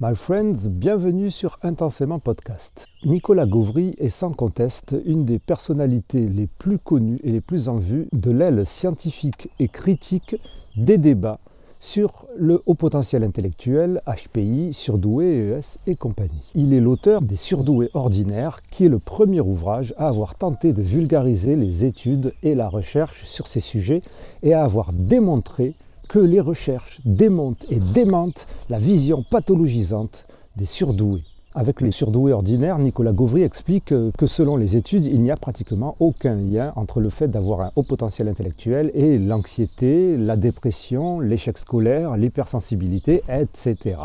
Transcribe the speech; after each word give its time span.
My 0.00 0.14
friends, 0.14 0.68
bienvenue 0.68 1.28
sur 1.28 1.58
Intensément 1.64 2.20
Podcast. 2.20 2.86
Nicolas 3.04 3.46
Gauvry 3.46 3.96
est 3.98 4.10
sans 4.10 4.30
conteste 4.30 4.94
une 5.04 5.24
des 5.24 5.40
personnalités 5.40 6.28
les 6.28 6.46
plus 6.46 6.78
connues 6.78 7.18
et 7.24 7.32
les 7.32 7.40
plus 7.40 7.68
en 7.68 7.78
vue 7.78 8.06
de 8.12 8.30
l'aile 8.30 8.64
scientifique 8.64 9.50
et 9.58 9.66
critique 9.66 10.36
des 10.76 10.98
débats 10.98 11.40
sur 11.80 12.26
le 12.36 12.62
haut 12.66 12.76
potentiel 12.76 13.24
intellectuel, 13.24 14.00
HPI, 14.06 14.72
surdoué, 14.72 15.58
ES 15.58 15.78
et 15.88 15.96
compagnie. 15.96 16.52
Il 16.54 16.74
est 16.74 16.80
l'auteur 16.80 17.20
des 17.20 17.34
Surdoués 17.34 17.90
ordinaires, 17.92 18.60
qui 18.70 18.84
est 18.84 18.88
le 18.88 19.00
premier 19.00 19.40
ouvrage 19.40 19.94
à 19.98 20.06
avoir 20.06 20.36
tenté 20.36 20.72
de 20.72 20.82
vulgariser 20.82 21.56
les 21.56 21.84
études 21.84 22.34
et 22.44 22.54
la 22.54 22.68
recherche 22.68 23.24
sur 23.24 23.48
ces 23.48 23.58
sujets 23.58 24.02
et 24.44 24.54
à 24.54 24.62
avoir 24.62 24.92
démontré 24.92 25.74
que 26.08 26.18
les 26.18 26.40
recherches 26.40 27.00
démontent 27.04 27.64
et 27.70 27.78
démentent 27.78 28.46
la 28.70 28.78
vision 28.78 29.22
pathologisante 29.22 30.26
des 30.56 30.66
surdoués. 30.66 31.22
Avec 31.54 31.80
les 31.80 31.90
surdoués 31.90 32.32
ordinaires, 32.32 32.78
Nicolas 32.78 33.12
Gauvry 33.12 33.42
explique 33.42 33.86
que 33.86 34.26
selon 34.26 34.56
les 34.56 34.76
études, 34.76 35.04
il 35.06 35.22
n'y 35.22 35.30
a 35.30 35.36
pratiquement 35.36 35.96
aucun 35.98 36.36
lien 36.36 36.72
entre 36.76 37.00
le 37.00 37.10
fait 37.10 37.28
d'avoir 37.28 37.62
un 37.62 37.72
haut 37.74 37.82
potentiel 37.82 38.28
intellectuel 38.28 38.90
et 38.94 39.18
l'anxiété, 39.18 40.16
la 40.16 40.36
dépression, 40.36 41.20
l'échec 41.20 41.58
scolaire, 41.58 42.16
l'hypersensibilité, 42.16 43.22
etc. 43.28 43.96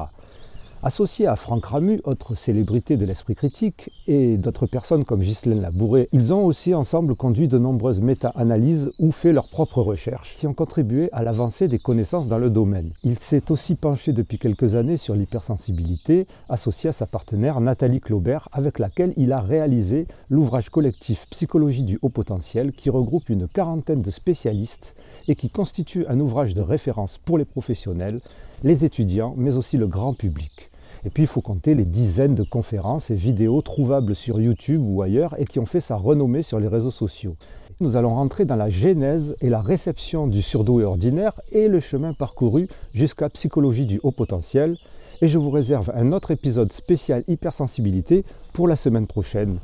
Associés 0.86 1.28
à 1.28 1.38
Franck 1.38 1.68
Ramu, 1.68 2.02
autre 2.04 2.36
célébrité 2.36 2.98
de 2.98 3.05
l'esprit 3.05 3.36
critique, 3.36 3.90
et 4.05 4.36
d'autres 4.36 4.66
personnes 4.66 5.05
comme 5.05 5.22
Ghislaine 5.22 5.62
Labouré, 5.62 6.10
ils 6.12 6.34
ont 6.34 6.44
aussi 6.44 6.74
ensemble 6.74 7.16
conduit 7.16 7.48
de 7.48 7.58
nombreuses 7.58 8.02
méta-analyses 8.02 8.91
ou 9.00 9.12
fait 9.12 9.32
leurs 9.32 9.48
propres 9.48 9.82
recherches 9.82 10.36
qui 10.38 10.46
ont 10.46 10.54
contribué 10.54 11.08
à 11.14 11.24
l'avancée 11.24 11.70
des 11.70 11.80
connaissances 11.80 12.27
dans 12.27 12.38
le 12.38 12.50
domaine. 12.50 12.91
Il 13.05 13.18
s'est 13.18 13.50
aussi 13.50 13.76
penché 13.76 14.12
depuis 14.12 14.38
quelques 14.38 14.76
années 14.76 14.98
sur 14.98 15.16
l'hypersensibilité, 15.16 16.27
associé 16.50 16.90
à 16.90 16.94
sa 16.94 17.07
partenaire 17.07 17.62
Nathalie 17.62 18.02
Claubert, 18.02 18.50
avec 18.52 18.77
laquelle 18.77 19.13
il 19.16 19.32
a 19.32 19.40
réalisé 19.40 20.05
l'ouvrage 20.29 20.70
collectif 20.70 21.27
Psychologie 21.29 21.84
du 21.84 21.98
haut 22.02 22.10
potentiel 22.10 22.74
qui 22.74 22.90
regroupe 22.90 23.29
une 23.29 23.48
quarantaine 23.48 24.02
de 24.02 24.12
spécialistes 24.12 24.96
et 25.29 25.35
qui 25.35 25.50
constitue 25.50 26.05
un 26.10 26.20
ouvrage 26.20 26.54
de 26.54 26.62
référence 26.62 27.20
pour 27.20 27.38
les 27.38 27.46
professionnels, 27.46 28.20
les 28.66 28.84
étudiants, 28.84 29.34
mais 29.38 29.55
aussi 29.55 29.77
le 29.77 29.88
grand 29.88 30.13
public. 30.13 30.72
Et 31.05 31.09
puis 31.09 31.23
il 31.23 31.27
faut 31.27 31.41
compter 31.41 31.76
les 31.76 31.85
dizaines 31.85 32.35
de 32.35 32.43
conférences 32.43 33.12
et 33.12 33.15
vidéos 33.15 33.62
trouvables 33.62 34.15
sur 34.15 34.40
YouTube 34.40 34.82
ou 34.85 35.01
ailleurs 35.01 35.35
et 35.37 35.45
qui 35.45 35.60
ont 35.60 35.65
fait 35.65 35.82
sa 35.82 35.95
renommée 35.95 36.41
sur 36.41 36.60
les 36.60 36.68
réseaux 36.68 36.91
sociaux. 36.91 37.35
Nous 37.79 37.98
allons 37.98 38.15
rentrer 38.15 38.45
dans 38.45 38.55
la 38.55 38.70
genèse 38.70 39.35
et 39.41 39.49
la 39.49 39.62
réception 39.62 40.27
du 40.27 40.41
surdoué 40.41 40.84
ordinaire 40.84 41.34
et 41.51 41.68
le 41.68 41.79
chemin 41.79 42.13
parcouru 42.13 42.68
jusqu'à 42.93 43.29
psychologie 43.29 43.85
du 43.85 43.99
haut 44.04 44.12
potentiel. 44.12 44.77
Et 45.21 45.27
je 45.27 45.37
vous 45.37 45.49
réserve 45.49 45.91
un 45.95 46.12
autre 46.12 46.32
épisode 46.32 46.71
spécial 46.71 47.23
hypersensibilité 47.27 48.23
pour 48.54 48.67
la 48.67 48.76
semaine 48.76 49.07
prochaine. 49.07 49.60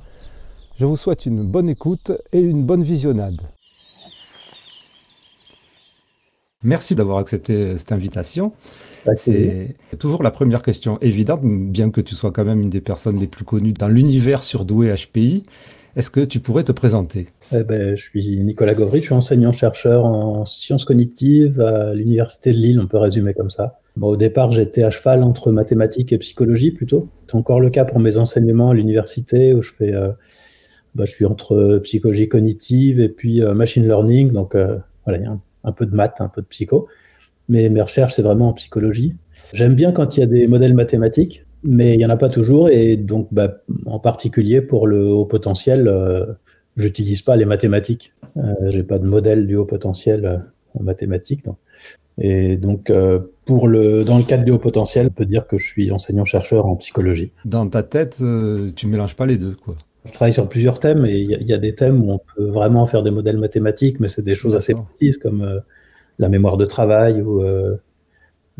Je 0.77 0.85
vous 0.85 0.97
souhaite 0.97 1.25
une 1.25 1.43
bonne 1.43 1.69
écoute 1.69 2.11
et 2.33 2.39
une 2.39 2.63
bonne 2.63 2.83
visionnade. 2.83 3.41
Merci 6.63 6.93
d'avoir 6.93 7.19
accepté 7.19 7.77
cette 7.77 7.93
invitation. 7.93 8.51
C'est 9.15 9.77
toujours 9.97 10.23
la 10.23 10.31
première 10.31 10.61
question 10.61 10.99
évidente, 10.99 11.39
bien 11.43 11.89
que 11.89 12.01
tu 12.01 12.15
sois 12.15 12.31
quand 12.31 12.43
même 12.43 12.59
une 12.59 12.69
des 12.69 12.81
personnes 12.81 13.17
les 13.17 13.27
plus 13.27 13.45
connues 13.45 13.71
dans 13.71 13.87
l'univers 13.87 14.43
surdoué 14.43 14.93
HPI. 14.93 15.43
Est-ce 15.95 16.11
que 16.11 16.19
tu 16.19 16.41
pourrais 16.41 16.65
te 16.65 16.73
présenter? 16.73 17.27
Eh 17.53 17.63
ben, 17.63 17.95
Je 17.95 18.01
suis 18.01 18.41
Nicolas 18.41 18.73
Gauvry, 18.73 18.99
je 18.99 19.05
suis 19.05 19.13
enseignant-chercheur 19.13 20.03
en 20.03 20.45
sciences 20.45 20.83
cognitives 20.83 21.61
à 21.61 21.93
l'Université 21.93 22.51
de 22.51 22.57
Lille, 22.57 22.79
on 22.81 22.87
peut 22.87 22.97
résumer 22.97 23.33
comme 23.33 23.49
ça. 23.49 23.79
au 23.99 24.17
départ, 24.17 24.51
j'étais 24.51 24.83
à 24.83 24.91
cheval 24.91 25.23
entre 25.23 25.51
mathématiques 25.51 26.11
et 26.11 26.17
psychologie 26.17 26.71
plutôt. 26.71 27.07
C'est 27.25 27.37
encore 27.37 27.61
le 27.61 27.69
cas 27.69 27.85
pour 27.85 27.99
mes 27.99 28.17
enseignements 28.17 28.71
à 28.71 28.73
l'université 28.73 29.53
où 29.53 29.61
je 29.61 29.71
fais, 29.71 29.93
euh, 29.93 30.09
bah, 30.93 31.05
je 31.05 31.11
suis 31.11 31.25
entre 31.25 31.79
psychologie 31.83 32.27
cognitive 32.27 32.99
et 32.99 33.09
puis 33.09 33.41
euh, 33.41 33.53
machine 33.53 33.85
learning. 33.85 34.33
Donc 34.33 34.55
euh, 34.55 34.77
voilà, 35.05 35.19
il 35.19 35.23
y 35.23 35.27
a 35.27 35.31
un 35.31 35.41
peu 35.71 35.85
de 35.85 35.95
maths, 35.95 36.21
un 36.21 36.29
peu 36.29 36.41
de 36.41 36.47
psycho 36.47 36.87
mais 37.49 37.67
mes 37.69 37.81
recherches, 37.81 38.13
c'est 38.13 38.21
vraiment 38.21 38.49
en 38.49 38.53
psychologie. 38.53 39.15
J'aime 39.53 39.73
bien 39.73 39.91
quand 39.91 40.15
il 40.15 40.19
y 40.21 40.23
a 40.23 40.27
des 40.27 40.47
modèles 40.47 40.75
mathématiques, 40.75 41.45
mais 41.63 41.95
il 41.95 41.97
n'y 41.97 42.05
en 42.05 42.09
a 42.09 42.15
pas 42.15 42.29
toujours. 42.29 42.69
Et 42.69 42.95
donc, 42.95 43.27
bah, 43.31 43.57
en 43.87 43.99
particulier 43.99 44.61
pour 44.61 44.87
le 44.87 45.09
haut 45.09 45.25
potentiel, 45.25 45.87
euh, 45.87 46.25
j'utilise 46.77 47.23
pas 47.23 47.35
les 47.35 47.45
mathématiques. 47.45 48.13
Euh, 48.37 48.53
j'ai 48.69 48.83
pas 48.83 48.99
de 48.99 49.07
modèle 49.07 49.47
du 49.47 49.55
haut 49.55 49.65
potentiel 49.65 50.25
euh, 50.25 50.37
en 50.75 50.83
mathématiques. 50.83 51.43
Et 52.19 52.55
donc, 52.55 52.91
euh, 52.91 53.19
pour 53.45 53.67
le, 53.67 54.03
dans 54.03 54.19
le 54.19 54.23
cadre 54.23 54.43
du 54.43 54.51
haut 54.51 54.59
potentiel, 54.59 55.07
on 55.07 55.13
peut 55.13 55.25
dire 55.25 55.47
que 55.47 55.57
je 55.57 55.67
suis 55.67 55.91
enseignant-chercheur 55.91 56.67
en 56.67 56.75
psychologie. 56.75 57.31
Dans 57.45 57.67
ta 57.67 57.81
tête, 57.81 58.21
tu 58.75 58.87
mélanges 58.87 59.15
pas 59.15 59.25
les 59.25 59.37
deux, 59.37 59.55
quoi. 59.55 59.75
Je 60.05 60.13
travaille 60.13 60.33
sur 60.33 60.47
plusieurs 60.47 60.79
thèmes 60.79 61.05
et 61.05 61.17
il 61.17 61.29
y, 61.29 61.45
y, 61.45 61.53
a 61.53 61.57
des 61.57 61.75
thèmes 61.75 62.01
où 62.03 62.11
on 62.11 62.19
peut 62.35 62.45
vraiment 62.45 62.87
faire 62.87 63.03
des 63.03 63.11
modèles 63.11 63.37
mathématiques, 63.37 63.99
mais 63.99 64.07
c'est 64.07 64.21
des 64.21 64.35
choses 64.35 64.55
assez 64.55 64.73
précises 64.73 65.17
comme 65.17 65.61
la 66.19 66.29
mémoire 66.29 66.57
de 66.57 66.65
travail 66.65 67.21
ou 67.21 67.41
euh, 67.41 67.77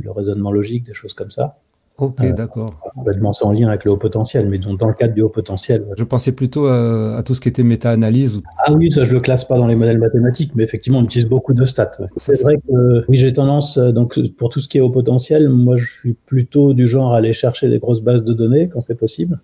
le 0.01 0.11
raisonnement 0.11 0.51
logique, 0.51 0.85
des 0.85 0.93
choses 0.93 1.13
comme 1.13 1.29
ça. 1.29 1.57
Ok, 1.97 2.21
euh, 2.21 2.31
d'accord. 2.31 2.79
Complètement 2.95 3.33
sans 3.33 3.51
lien 3.51 3.67
avec 3.67 3.83
le 3.83 3.91
haut 3.91 3.97
potentiel, 3.97 4.47
mais 4.47 4.57
dans, 4.57 4.87
le 4.87 4.93
cadre 4.93 5.13
du 5.13 5.21
haut 5.21 5.29
potentiel. 5.29 5.85
Je 5.97 6.03
pensais 6.05 6.31
plutôt 6.31 6.67
à, 6.67 7.21
tout 7.25 7.35
ce 7.35 7.41
qui 7.41 7.49
était 7.49 7.63
méta-analyse. 7.63 8.39
Ah 8.65 8.71
oui, 8.71 8.89
ça 8.89 9.03
je 9.03 9.11
le 9.11 9.19
classe 9.19 9.43
pas 9.43 9.57
dans 9.57 9.67
les 9.67 9.75
modèles 9.75 9.99
mathématiques, 9.99 10.55
mais 10.55 10.63
effectivement 10.63 10.99
on 10.99 11.03
utilise 11.03 11.27
beaucoup 11.27 11.53
de 11.53 11.65
stats. 11.65 11.91
C'est 12.15 12.41
vrai 12.41 12.55
que 12.55 13.03
oui, 13.09 13.17
j'ai 13.17 13.33
tendance, 13.33 13.77
euh, 13.77 13.91
donc 13.91 14.17
pour 14.37 14.47
tout 14.47 14.61
ce 14.61 14.69
qui 14.69 14.77
est 14.77 14.81
haut 14.81 14.89
potentiel, 14.89 15.49
moi 15.49 15.75
je 15.75 15.91
suis 15.91 16.13
plutôt 16.13 16.73
du 16.73 16.87
genre 16.87 17.13
à 17.13 17.17
aller 17.17 17.33
chercher 17.33 17.67
des 17.67 17.79
grosses 17.79 18.01
bases 18.01 18.23
de 18.23 18.31
données 18.31 18.69
quand 18.69 18.79
c'est 18.79 18.97
possible 18.97 19.41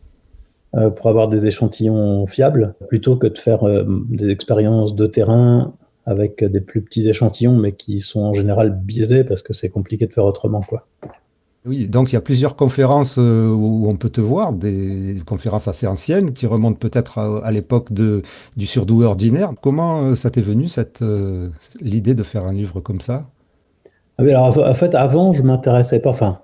pour 0.96 1.08
avoir 1.08 1.30
des 1.30 1.48
échantillons 1.48 2.28
fiables, 2.28 2.76
plutôt 2.88 3.16
que 3.16 3.28
de 3.28 3.38
faire 3.38 3.64
des 4.10 4.30
expériences 4.30 4.96
de 4.96 5.08
terrain 5.08 5.74
avec 6.06 6.44
des 6.44 6.62
plus 6.62 6.82
petits 6.82 7.08
échantillons, 7.08 7.58
mais 7.58 7.72
qui 7.72 8.00
sont 8.00 8.22
en 8.22 8.34
général 8.34 8.72
biaisés 8.72 9.24
parce 9.24 9.42
que 9.42 9.54
c'est 9.54 9.70
compliqué 9.70 10.06
de 10.06 10.14
faire 10.14 10.26
autrement. 10.26 10.62
Quoi. 10.62 10.86
Oui, 11.66 11.88
donc 11.88 12.12
il 12.12 12.14
y 12.14 12.18
a 12.18 12.22
plusieurs 12.22 12.56
conférences 12.56 13.18
euh, 13.18 13.48
où 13.48 13.90
on 13.90 13.96
peut 13.96 14.10
te 14.10 14.22
voir, 14.22 14.54
des 14.54 15.22
conférences 15.26 15.68
assez 15.68 15.88
anciennes 15.88 16.32
qui 16.32 16.46
remontent 16.46 16.78
peut-être 16.78 17.18
à, 17.18 17.52
l'époque 17.52 17.92
du 17.92 18.68
surdoué 18.68 19.06
ordinaire. 19.06 19.52
Comment 19.62 20.04
euh, 20.04 20.16
ça 20.16 20.30
t'est 20.30 20.42
venu 20.42 20.68
cette 20.68 21.02
euh, 21.02 21.50
l'idée 21.82 22.14
de 22.14 22.22
faire 22.22 22.46
un 22.46 22.54
livre 22.54 22.82
comme 22.82 23.02
ça? 23.02 23.26
Ah 24.20 24.24
oui, 24.24 24.30
alors 24.30 24.58
en 24.60 24.74
fait 24.76 24.94
avant 24.94 25.34
je 25.34 25.42
m'intéressais 25.42 26.00
pas, 26.00 26.12
enfin 26.12 26.40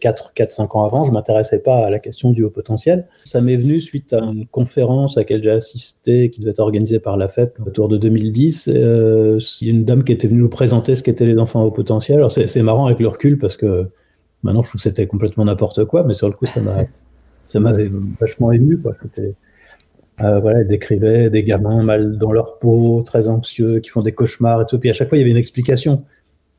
4, 0.00 0.34
4, 0.34 0.50
5 0.50 0.76
ans 0.76 0.84
avant, 0.84 1.04
je 1.04 1.12
m'intéressais 1.12 1.60
pas 1.60 1.86
à 1.86 1.90
la 1.90 1.98
question 1.98 2.32
du 2.32 2.42
haut 2.42 2.50
potentiel. 2.50 3.06
Ça 3.24 3.40
m'est 3.40 3.56
venu 3.56 3.80
suite 3.80 4.12
à 4.12 4.18
une 4.18 4.46
conférence 4.46 5.16
à 5.16 5.20
laquelle 5.20 5.42
j'ai 5.42 5.50
assisté, 5.50 6.30
qui 6.30 6.40
devait 6.40 6.50
être 6.50 6.60
organisée 6.60 6.98
par 6.98 7.16
la 7.16 7.28
FEP 7.28 7.58
autour 7.66 7.88
de 7.88 7.96
2010. 7.96 8.68
Euh, 8.68 9.38
il 9.60 9.68
y 9.68 9.70
a 9.70 9.74
une 9.74 9.84
dame 9.84 10.04
qui 10.04 10.12
était 10.12 10.28
venue 10.28 10.40
nous 10.40 10.48
présenter 10.48 10.94
ce 10.94 11.02
qu'étaient 11.02 11.26
les 11.26 11.38
enfants 11.38 11.62
au 11.62 11.70
potentiel. 11.70 12.18
Alors 12.18 12.32
c'est 12.32 12.62
marrant 12.62 12.86
avec 12.86 13.00
le 13.00 13.08
recul 13.08 13.38
parce 13.38 13.56
que 13.56 13.88
maintenant 14.42 14.62
je 14.62 14.68
trouve 14.70 14.78
que 14.78 14.82
c'était 14.82 15.06
complètement 15.06 15.44
n'importe 15.44 15.84
quoi, 15.84 16.04
mais 16.04 16.14
sur 16.14 16.28
le 16.28 16.34
coup 16.34 16.46
ça 16.46 16.60
m'a 16.60 16.84
ça 17.44 17.60
m'avait 17.60 17.90
vachement 18.20 18.52
ému. 18.52 18.80
C'était 19.02 19.34
euh, 20.22 20.38
voilà, 20.40 20.60
elle 20.60 20.68
décrivait 20.68 21.30
des 21.30 21.42
gamins 21.44 21.82
mal 21.82 22.18
dans 22.18 22.32
leur 22.32 22.58
peau, 22.58 23.02
très 23.04 23.28
anxieux, 23.28 23.80
qui 23.80 23.90
font 23.90 24.02
des 24.02 24.12
cauchemars 24.12 24.62
et 24.62 24.66
tout. 24.66 24.78
Puis 24.78 24.90
à 24.90 24.92
chaque 24.92 25.08
fois, 25.08 25.16
il 25.16 25.22
y 25.22 25.24
avait 25.24 25.30
une 25.30 25.36
explication. 25.36 26.04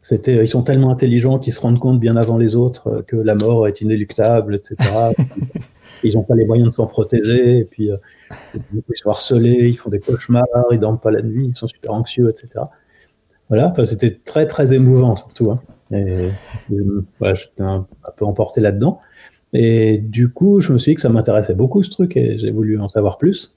C'était, 0.01 0.43
ils 0.43 0.47
sont 0.47 0.63
tellement 0.63 0.89
intelligents 0.89 1.37
qu'ils 1.37 1.53
se 1.53 1.61
rendent 1.61 1.79
compte 1.79 1.99
bien 1.99 2.15
avant 2.15 2.37
les 2.37 2.55
autres 2.55 2.87
euh, 2.87 3.01
que 3.03 3.15
la 3.15 3.35
mort 3.35 3.67
est 3.67 3.81
inéluctable, 3.81 4.55
etc. 4.55 4.75
ils 6.03 6.15
n'ont 6.15 6.23
pas 6.23 6.35
les 6.35 6.45
moyens 6.45 6.71
de 6.71 6.75
s'en 6.75 6.87
protéger, 6.87 7.59
et 7.59 7.65
puis 7.65 7.91
euh, 7.91 7.97
ils 8.73 8.97
sont 8.97 9.09
harcelés, 9.09 9.69
ils 9.69 9.77
font 9.77 9.91
des 9.91 9.99
cauchemars, 9.99 10.45
ils 10.71 10.79
dorment 10.79 10.99
pas 10.99 11.11
la 11.11 11.21
nuit, 11.21 11.47
ils 11.47 11.55
sont 11.55 11.67
super 11.67 11.93
anxieux, 11.93 12.29
etc. 12.29 12.65
Voilà, 13.49 13.69
enfin, 13.69 13.83
c'était 13.83 14.11
très 14.11 14.47
très 14.47 14.73
émouvant 14.73 15.15
surtout. 15.15 15.51
Hein. 15.51 15.59
Et, 15.91 16.29
voilà, 17.19 17.33
j'étais 17.33 17.63
un, 17.63 17.85
peu 18.15 18.25
emporté 18.25 18.61
là-dedans. 18.61 18.99
Et 19.53 19.97
du 19.97 20.29
coup, 20.29 20.61
je 20.61 20.71
me 20.71 20.77
suis 20.77 20.93
dit 20.93 20.95
que 20.95 21.01
ça 21.01 21.09
m'intéressait 21.09 21.53
beaucoup 21.53 21.83
ce 21.83 21.91
truc 21.91 22.15
et 22.15 22.37
j'ai 22.37 22.51
voulu 22.51 22.79
en 22.79 22.87
savoir 22.87 23.17
plus. 23.17 23.53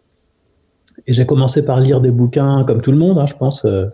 Et 1.06 1.12
j'ai 1.12 1.26
commencé 1.26 1.64
par 1.64 1.81
lire 1.81 2.00
des 2.00 2.11
bouquins 2.11 2.64
comme 2.64 2.81
tout 2.81 2.91
le 2.91 2.99
monde, 2.99 3.19
hein, 3.19 3.26
je 3.26 3.35
pense. 3.35 3.64
Euh, 3.64 3.87
euh, 3.87 3.91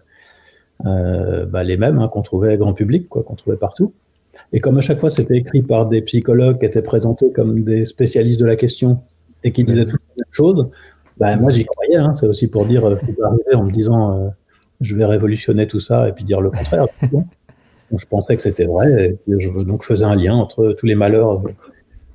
bah, 0.85 1.63
les 1.65 1.77
mêmes 1.77 1.99
hein, 1.99 2.09
qu'on 2.09 2.23
trouvait 2.23 2.57
grand 2.57 2.73
public, 2.73 3.09
quoi, 3.09 3.23
qu'on 3.23 3.35
trouvait 3.35 3.57
partout. 3.57 3.93
Et 4.53 4.61
comme 4.61 4.79
à 4.79 4.81
chaque 4.81 5.01
fois 5.01 5.11
c'était 5.11 5.37
écrit 5.37 5.63
par 5.63 5.87
des 5.87 6.03
psychologues 6.03 6.59
qui 6.59 6.67
étaient 6.67 6.83
présentés 6.83 7.31
comme 7.33 7.63
des 7.63 7.85
spécialistes 7.85 8.41
de 8.41 8.47
la 8.47 8.57
question 8.57 9.01
et 9.45 9.53
qui 9.53 9.65
disaient 9.65 9.87
toutes 9.87 10.01
les 10.17 10.23
mêmes 10.23 10.33
choses, 10.33 10.69
bah, 11.19 11.37
moi 11.37 11.51
j'y 11.51 11.65
croyais. 11.65 11.97
Hein, 11.97 12.15
c'est 12.15 12.27
aussi 12.27 12.49
pour 12.49 12.67
dire, 12.67 12.87
euh, 12.87 12.97
arriver 13.23 13.55
en 13.55 13.65
me 13.65 13.71
disant, 13.71 14.17
euh, 14.17 14.29
je 14.81 14.97
vais 14.97 15.05
révolutionner 15.05 15.67
tout 15.67 15.81
ça 15.81 16.09
et 16.09 16.13
puis 16.13 16.25
dire 16.25 16.41
le 16.41 16.51
contraire. 16.51 16.87
je 17.95 18.07
pensais 18.07 18.37
que 18.37 18.43
c'était 18.43 18.67
vrai, 18.67 19.19
et 19.29 19.39
je, 19.39 19.51
donc 19.65 19.83
je 19.83 19.89
faisais 19.89 20.05
un 20.05 20.17
lien 20.17 20.35
entre 20.35 20.75
tous 20.79 20.87
les 20.87 20.95
malheurs 20.95 21.43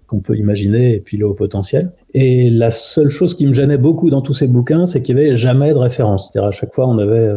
qu'on 0.08 0.20
peut 0.20 0.38
imaginer 0.38 0.94
et 0.94 1.00
puis 1.00 1.18
le 1.18 1.28
haut 1.28 1.34
potentiel. 1.34 1.92
Et 2.14 2.50
la 2.50 2.72
seule 2.72 3.10
chose 3.10 3.36
qui 3.36 3.46
me 3.46 3.54
gênait 3.54 3.78
beaucoup 3.78 4.10
dans 4.10 4.22
tous 4.22 4.34
ces 4.34 4.48
bouquins, 4.48 4.86
c'est 4.86 5.02
qu'il 5.02 5.16
n'y 5.16 5.22
avait 5.22 5.36
jamais 5.36 5.72
de 5.72 5.78
référence. 5.78 6.30
C'est-à-dire 6.32 6.48
à 6.48 6.52
chaque 6.52 6.74
fois 6.74 6.88
on 6.88 6.98
avait 6.98 7.30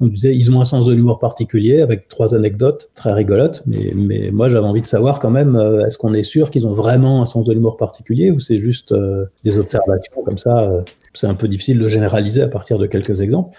on 0.00 0.06
disait 0.06 0.34
ils 0.34 0.50
ont 0.50 0.60
un 0.60 0.64
sens 0.64 0.86
de 0.86 0.92
l'humour 0.92 1.18
particulier 1.18 1.80
avec 1.80 2.08
trois 2.08 2.34
anecdotes 2.34 2.90
très 2.94 3.12
rigolotes, 3.12 3.62
mais, 3.66 3.92
mais 3.94 4.30
moi 4.30 4.48
j'avais 4.48 4.66
envie 4.66 4.82
de 4.82 4.86
savoir 4.86 5.18
quand 5.18 5.30
même, 5.30 5.56
euh, 5.56 5.86
est-ce 5.86 5.98
qu'on 5.98 6.14
est 6.14 6.22
sûr 6.22 6.50
qu'ils 6.50 6.66
ont 6.66 6.72
vraiment 6.72 7.20
un 7.22 7.24
sens 7.24 7.44
de 7.44 7.52
l'humour 7.52 7.76
particulier 7.76 8.30
ou 8.30 8.38
c'est 8.38 8.58
juste 8.58 8.92
euh, 8.92 9.26
des 9.44 9.58
observations 9.58 10.22
comme 10.24 10.38
ça 10.38 10.60
euh, 10.60 10.82
C'est 11.14 11.26
un 11.26 11.34
peu 11.34 11.48
difficile 11.48 11.78
de 11.78 11.88
généraliser 11.88 12.42
à 12.42 12.48
partir 12.48 12.78
de 12.78 12.86
quelques 12.86 13.20
exemples. 13.20 13.56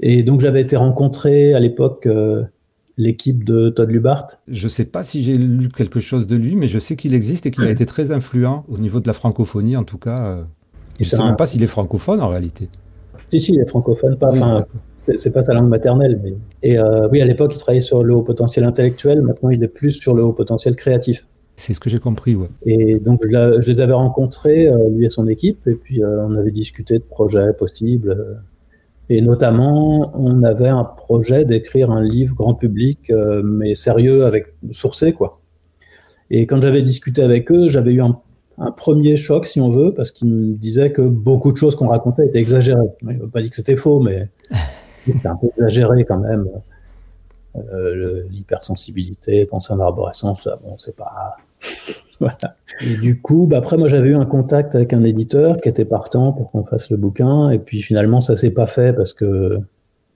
Et 0.00 0.22
donc 0.22 0.40
j'avais 0.40 0.60
été 0.60 0.76
rencontré 0.76 1.54
à 1.54 1.60
l'époque 1.60 2.06
l'équipe 2.98 3.44
de 3.44 3.70
Todd 3.70 3.90
Lubart. 3.90 4.26
Je 4.48 4.64
ne 4.64 4.68
sais 4.68 4.84
pas 4.84 5.02
si 5.02 5.22
j'ai 5.22 5.38
lu 5.38 5.68
quelque 5.70 6.00
chose 6.00 6.26
de 6.26 6.36
lui, 6.36 6.54
mais 6.54 6.68
je 6.68 6.78
sais 6.78 6.96
qu'il 6.96 7.14
existe 7.14 7.46
et 7.46 7.50
qu'il 7.50 7.64
a 7.64 7.70
été 7.70 7.86
très 7.86 8.12
influent 8.12 8.64
au 8.68 8.76
niveau 8.76 9.00
de 9.00 9.06
la 9.06 9.14
francophonie 9.14 9.76
en 9.76 9.84
tout 9.84 9.98
cas. 9.98 10.44
Et 10.98 11.04
je 11.04 11.14
ne 11.14 11.18
sais 11.18 11.24
même 11.24 11.36
pas 11.36 11.46
s'il 11.46 11.62
est 11.62 11.68
francophone 11.68 12.20
en 12.20 12.28
réalité. 12.28 12.68
Si, 13.30 13.40
si, 13.40 13.54
il 13.54 13.60
est 13.60 13.68
francophone, 13.68 14.16
pas, 14.16 14.30
enfin, 14.30 14.66
c'est 15.16 15.32
pas 15.32 15.42
sa 15.42 15.52
langue 15.54 15.68
maternelle. 15.68 16.20
Mais... 16.22 16.34
Et 16.62 16.78
euh, 16.78 17.08
oui, 17.10 17.20
à 17.20 17.24
l'époque, 17.24 17.52
il 17.54 17.58
travaillait 17.58 17.80
sur 17.80 18.02
le 18.02 18.14
haut 18.14 18.22
potentiel 18.22 18.64
intellectuel. 18.64 19.22
Maintenant, 19.22 19.50
il 19.50 19.62
est 19.62 19.68
plus 19.68 19.92
sur 19.92 20.14
le 20.14 20.24
haut 20.24 20.32
potentiel 20.32 20.76
créatif. 20.76 21.26
C'est 21.56 21.72
ce 21.72 21.80
que 21.80 21.88
j'ai 21.88 21.98
compris, 21.98 22.34
ouais. 22.34 22.48
Et 22.66 22.98
donc, 22.98 23.22
je, 23.24 23.70
les 23.70 23.80
avais 23.80 23.94
rencontrés, 23.94 24.66
euh, 24.66 24.76
lui 24.90 25.06
et 25.06 25.10
son 25.10 25.26
équipe, 25.26 25.66
et 25.66 25.74
puis 25.74 26.02
euh, 26.02 26.26
on 26.26 26.36
avait 26.36 26.50
discuté 26.50 26.98
de 26.98 27.04
projets 27.04 27.52
possibles. 27.54 28.42
et 29.08 29.22
notamment, 29.22 30.12
on 30.14 30.42
avait 30.42 30.68
un 30.68 30.84
projet 30.84 31.44
d'écrire 31.44 31.90
un 31.90 32.02
livre 32.02 32.34
grand 32.34 32.54
public, 32.54 33.10
mais 33.42 33.74
sérieux, 33.74 34.26
avec 34.26 34.54
sourcé, 34.72 35.12
quoi. 35.12 35.40
Et 36.28 36.46
quand 36.46 36.60
j'avais 36.60 36.82
discuté 36.82 37.22
avec 37.22 37.50
eux, 37.52 37.68
j'avais 37.68 37.92
eu 37.92 38.02
un 38.02 38.18
un 38.58 38.70
premier 38.70 39.16
choc, 39.16 39.46
si 39.46 39.60
on 39.60 39.70
veut, 39.70 39.92
parce 39.92 40.10
qu'il 40.10 40.28
me 40.28 40.54
disait 40.54 40.92
que 40.92 41.02
beaucoup 41.02 41.52
de 41.52 41.56
choses 41.56 41.76
qu'on 41.76 41.88
racontait 41.88 42.26
étaient 42.26 42.38
exagérées. 42.38 42.88
Il 43.02 43.18
m'a 43.18 43.28
pas 43.28 43.42
dit 43.42 43.50
que 43.50 43.56
c'était 43.56 43.76
faux, 43.76 44.00
mais 44.00 44.28
c'était 45.12 45.28
un 45.28 45.36
peu 45.36 45.48
exagéré 45.56 46.04
quand 46.04 46.18
même. 46.18 46.48
Euh, 47.72 48.22
L'hypersensibilité, 48.30 49.46
penser 49.46 49.72
en 49.72 49.80
arborescence, 49.80 50.48
bon, 50.62 50.76
c'est 50.78 50.94
pas. 50.94 51.36
voilà. 52.20 52.36
Et 52.80 52.96
du 52.96 53.20
coup, 53.20 53.46
bah 53.46 53.58
après, 53.58 53.76
moi, 53.76 53.88
j'avais 53.88 54.08
eu 54.08 54.16
un 54.16 54.26
contact 54.26 54.74
avec 54.74 54.92
un 54.92 55.02
éditeur 55.04 55.60
qui 55.60 55.68
était 55.68 55.84
partant 55.84 56.32
pour 56.32 56.50
qu'on 56.50 56.64
fasse 56.64 56.90
le 56.90 56.96
bouquin, 56.96 57.50
et 57.50 57.58
puis 57.58 57.80
finalement, 57.80 58.20
ça 58.20 58.36
s'est 58.36 58.50
pas 58.50 58.66
fait 58.66 58.92
parce 58.92 59.12
que 59.12 59.58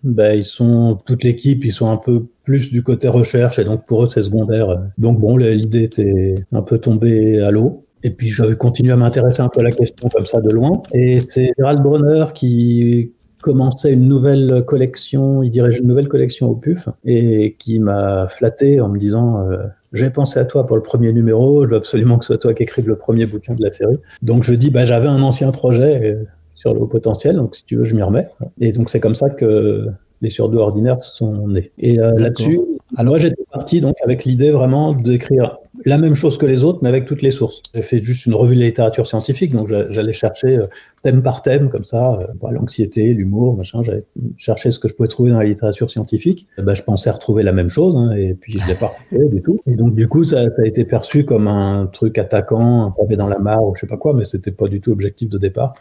bah, 0.02 0.34
ils 0.34 0.44
sont 0.44 0.98
toute 1.04 1.24
l'équipe, 1.24 1.64
ils 1.64 1.72
sont 1.72 1.90
un 1.90 1.96
peu 1.96 2.26
plus 2.44 2.72
du 2.72 2.82
côté 2.82 3.08
recherche, 3.08 3.58
et 3.58 3.64
donc 3.64 3.86
pour 3.86 4.04
eux, 4.04 4.08
c'est 4.08 4.22
secondaire. 4.22 4.82
Donc 4.98 5.18
bon, 5.18 5.36
l'idée 5.36 5.84
était 5.84 6.44
un 6.52 6.62
peu 6.62 6.78
tombée 6.78 7.40
à 7.40 7.50
l'eau. 7.50 7.84
Et 8.02 8.10
puis 8.10 8.28
j'avais 8.28 8.56
continué 8.56 8.92
à 8.92 8.96
m'intéresser 8.96 9.42
un 9.42 9.48
peu 9.48 9.60
à 9.60 9.62
la 9.62 9.72
question 9.72 10.08
comme 10.08 10.24
ça 10.24 10.40
de 10.40 10.50
loin. 10.50 10.82
Et 10.94 11.20
c'est 11.28 11.52
Gérald 11.58 11.82
Brunner 11.82 12.26
qui 12.34 13.12
commençait 13.40 13.92
une 13.92 14.08
nouvelle 14.08 14.64
collection, 14.66 15.42
il 15.42 15.50
dirige 15.50 15.78
une 15.78 15.88
nouvelle 15.88 16.08
collection 16.08 16.48
au 16.48 16.54
PUF 16.54 16.88
et 17.04 17.56
qui 17.58 17.78
m'a 17.80 18.28
flatté 18.28 18.80
en 18.80 18.88
me 18.88 18.98
disant 18.98 19.46
euh, 19.48 19.58
j'ai 19.92 20.10
pensé 20.10 20.38
à 20.38 20.44
toi 20.44 20.66
pour 20.66 20.76
le 20.76 20.82
premier 20.82 21.12
numéro, 21.12 21.64
je 21.64 21.70
veux 21.70 21.76
absolument 21.76 22.18
que 22.18 22.24
ce 22.24 22.34
soit 22.34 22.38
toi 22.38 22.54
qui 22.54 22.62
écrive 22.62 22.88
le 22.88 22.96
premier 22.96 23.26
bouquin 23.26 23.54
de 23.54 23.62
la 23.62 23.70
série. 23.70 23.98
Donc 24.22 24.44
je 24.44 24.54
dis 24.54 24.70
bah 24.70 24.84
j'avais 24.84 25.08
un 25.08 25.22
ancien 25.22 25.50
projet 25.52 26.12
euh, 26.12 26.24
sur 26.54 26.74
le 26.74 26.80
haut 26.80 26.86
potentiel, 26.86 27.36
donc 27.36 27.56
si 27.56 27.64
tu 27.64 27.76
veux 27.76 27.84
je 27.84 27.94
m'y 27.94 28.02
remets. 28.02 28.28
Et 28.60 28.72
donc 28.72 28.90
c'est 28.90 29.00
comme 29.00 29.14
ça 29.14 29.30
que 29.30 29.86
les 30.22 30.30
surdoués 30.30 30.60
ordinaires 30.60 31.00
sont 31.00 31.48
nés. 31.48 31.72
Et 31.78 31.98
euh, 31.98 32.12
là-dessus, 32.18 32.60
alors 32.96 33.18
j'étais 33.18 33.44
parti 33.50 33.80
donc 33.80 33.96
avec 34.04 34.24
l'idée 34.24 34.50
vraiment 34.50 34.92
d'écrire 34.92 35.58
la 35.84 35.98
même 35.98 36.14
chose 36.14 36.38
que 36.38 36.46
les 36.46 36.64
autres, 36.64 36.80
mais 36.82 36.88
avec 36.88 37.04
toutes 37.04 37.22
les 37.22 37.30
sources. 37.30 37.62
J'ai 37.74 37.82
fait 37.82 38.02
juste 38.02 38.26
une 38.26 38.34
revue 38.34 38.54
de 38.54 38.60
la 38.60 38.66
littérature 38.66 39.06
scientifique, 39.06 39.52
donc 39.52 39.68
j'allais 39.68 40.12
chercher 40.12 40.58
euh, 40.58 40.66
thème 41.02 41.22
par 41.22 41.42
thème, 41.42 41.70
comme 41.70 41.84
ça, 41.84 42.18
euh, 42.20 42.50
l'anxiété, 42.50 43.14
l'humour, 43.14 43.56
machin. 43.56 43.82
J'allais 43.82 44.04
chercher 44.36 44.70
ce 44.70 44.78
que 44.78 44.88
je 44.88 44.94
pouvais 44.94 45.08
trouver 45.08 45.30
dans 45.30 45.38
la 45.38 45.44
littérature 45.44 45.90
scientifique. 45.90 46.46
Ben, 46.58 46.74
je 46.74 46.82
pensais 46.82 47.10
retrouver 47.10 47.42
la 47.42 47.52
même 47.52 47.70
chose, 47.70 47.96
hein, 47.96 48.12
et 48.12 48.34
puis 48.34 48.58
je 48.58 48.66
l'ai 48.66 48.74
pas 48.74 48.88
retrouvé 48.88 49.28
du 49.28 49.42
tout. 49.42 49.58
Et 49.66 49.76
donc 49.76 49.94
du 49.94 50.08
coup, 50.08 50.24
ça, 50.24 50.50
ça, 50.50 50.62
a 50.62 50.66
été 50.66 50.84
perçu 50.84 51.24
comme 51.24 51.48
un 51.48 51.86
truc 51.86 52.18
attaquant, 52.18 52.86
un 52.86 52.90
pavé 52.90 53.16
dans 53.16 53.28
la 53.28 53.38
mare, 53.38 53.64
ou 53.64 53.74
je 53.74 53.80
sais 53.80 53.86
pas 53.86 53.96
quoi, 53.96 54.14
mais 54.14 54.24
c'était 54.24 54.52
pas 54.52 54.68
du 54.68 54.80
tout 54.80 54.90
l'objectif 54.90 55.28
de 55.28 55.38
départ. 55.38 55.72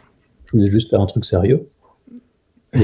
Je 0.45 0.57
voulais 0.57 0.71
juste 0.71 0.89
faire 0.89 1.01
un 1.01 1.05
truc 1.05 1.25
sérieux. 1.25 1.67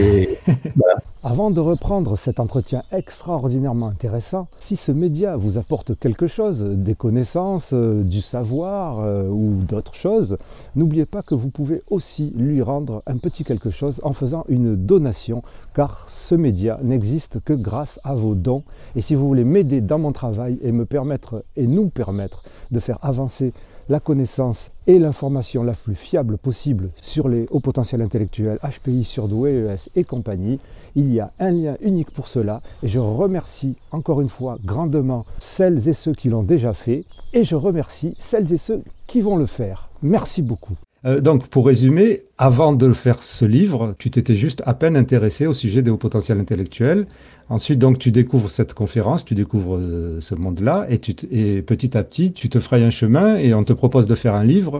Avant 1.23 1.51
de 1.51 1.59
reprendre 1.59 2.17
cet 2.17 2.39
entretien 2.39 2.83
extraordinairement 2.91 3.87
intéressant, 3.87 4.47
si 4.51 4.75
ce 4.75 4.91
média 4.91 5.37
vous 5.37 5.57
apporte 5.57 5.97
quelque 5.97 6.27
chose, 6.27 6.63
des 6.63 6.95
connaissances, 6.95 7.73
euh, 7.73 8.03
du 8.03 8.21
savoir 8.21 8.99
euh, 8.99 9.27
ou 9.27 9.63
d'autres 9.67 9.95
choses, 9.95 10.37
n'oubliez 10.75 11.05
pas 11.05 11.21
que 11.21 11.35
vous 11.35 11.49
pouvez 11.49 11.81
aussi 11.89 12.31
lui 12.35 12.61
rendre 12.61 13.01
un 13.07 13.17
petit 13.17 13.43
quelque 13.43 13.69
chose 13.69 14.01
en 14.03 14.13
faisant 14.13 14.45
une 14.49 14.75
donation, 14.75 15.43
car 15.73 16.07
ce 16.09 16.35
média 16.35 16.79
n'existe 16.83 17.39
que 17.43 17.53
grâce 17.53 17.99
à 18.03 18.15
vos 18.15 18.35
dons. 18.35 18.63
Et 18.95 19.01
si 19.01 19.15
vous 19.15 19.27
voulez 19.27 19.45
m'aider 19.45 19.81
dans 19.81 19.99
mon 19.99 20.11
travail 20.11 20.57
et 20.61 20.71
me 20.71 20.85
permettre 20.85 21.43
et 21.55 21.67
nous 21.67 21.89
permettre 21.89 22.43
de 22.71 22.79
faire 22.79 22.99
avancer 23.01 23.53
la 23.89 23.99
connaissance 23.99 24.71
et 24.87 24.99
l'information 24.99 25.63
la 25.63 25.73
plus 25.73 25.95
fiable 25.95 26.37
possible 26.37 26.89
sur 27.01 27.27
les 27.27 27.45
hauts 27.51 27.59
potentiels 27.59 28.01
intellectuels, 28.01 28.59
HPI, 28.63 29.03
surdoué, 29.03 29.51
ES 29.51 29.89
et 29.95 30.03
compagnie. 30.03 30.59
Il 30.95 31.13
y 31.13 31.19
a 31.19 31.31
un 31.39 31.51
lien 31.51 31.77
unique 31.81 32.11
pour 32.11 32.27
cela 32.27 32.61
et 32.83 32.87
je 32.87 32.99
remercie 32.99 33.75
encore 33.91 34.21
une 34.21 34.29
fois 34.29 34.57
grandement 34.63 35.25
celles 35.39 35.87
et 35.89 35.93
ceux 35.93 36.13
qui 36.13 36.29
l'ont 36.29 36.43
déjà 36.43 36.73
fait 36.73 37.03
et 37.33 37.43
je 37.43 37.55
remercie 37.55 38.15
celles 38.17 38.51
et 38.53 38.57
ceux 38.57 38.81
qui 39.07 39.21
vont 39.21 39.35
le 39.35 39.45
faire. 39.45 39.89
Merci 40.01 40.41
beaucoup. 40.41 40.75
Euh, 41.05 41.21
donc, 41.21 41.47
pour 41.47 41.67
résumer, 41.67 42.23
avant 42.37 42.73
de 42.73 42.91
faire 42.93 43.21
ce 43.21 43.45
livre, 43.45 43.95
tu 43.99 44.09
t'étais 44.09 44.33
juste 44.33 44.63
à 44.65 44.73
peine 44.73 44.97
intéressé 44.97 45.45
au 45.45 45.53
sujet 45.53 45.81
des 45.81 45.91
hauts 45.91 45.97
potentiels 45.97 46.39
intellectuels. 46.39 47.05
Ensuite, 47.49 47.77
donc, 47.77 47.99
tu 47.99 48.11
découvres 48.11 48.49
cette 48.49 48.73
conférence, 48.73 49.23
tu 49.23 49.35
découvres 49.35 49.77
euh, 49.77 50.19
ce 50.19 50.33
monde-là, 50.33 50.87
et, 50.89 51.61
petit 51.61 51.97
à 51.97 52.03
petit, 52.03 52.33
tu 52.33 52.49
te 52.49 52.59
frayes 52.59 52.83
un 52.83 52.89
chemin 52.89 53.37
et 53.37 53.53
on 53.53 53.63
te 53.63 53.73
propose 53.73 54.07
de 54.07 54.15
faire 54.15 54.33
un 54.33 54.43
livre 54.43 54.79